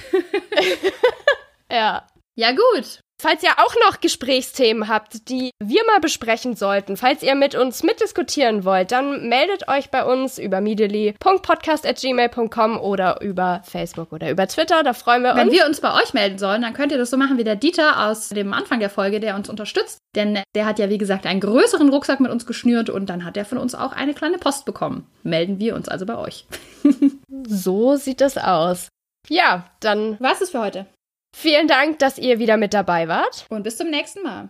[1.71, 2.07] Ja.
[2.37, 3.01] Ja, gut.
[3.23, 7.85] Falls ihr auch noch Gesprächsthemen habt, die wir mal besprechen sollten, falls ihr mit uns
[7.85, 14.83] mitdiskutieren wollt, dann meldet euch bei uns über medially.podcast.gmail.com oder über Facebook oder über Twitter.
[14.83, 15.57] Da freuen wir Wenn uns.
[15.57, 18.09] wir uns bei euch melden sollen, dann könnt ihr das so machen wie der Dieter
[18.09, 19.99] aus dem Anfang der Folge, der uns unterstützt.
[20.17, 23.37] Denn der hat ja, wie gesagt, einen größeren Rucksack mit uns geschnürt und dann hat
[23.37, 25.07] er von uns auch eine kleine Post bekommen.
[25.23, 26.45] Melden wir uns also bei euch.
[27.49, 28.87] So sieht das aus.
[29.29, 30.87] Ja, dann Was ist für heute?
[31.35, 33.47] Vielen Dank, dass ihr wieder mit dabei wart.
[33.49, 34.49] Und bis zum nächsten Mal.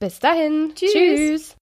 [0.00, 0.72] Bis dahin.
[0.74, 0.92] Tschüss.
[0.92, 1.56] Tschüss.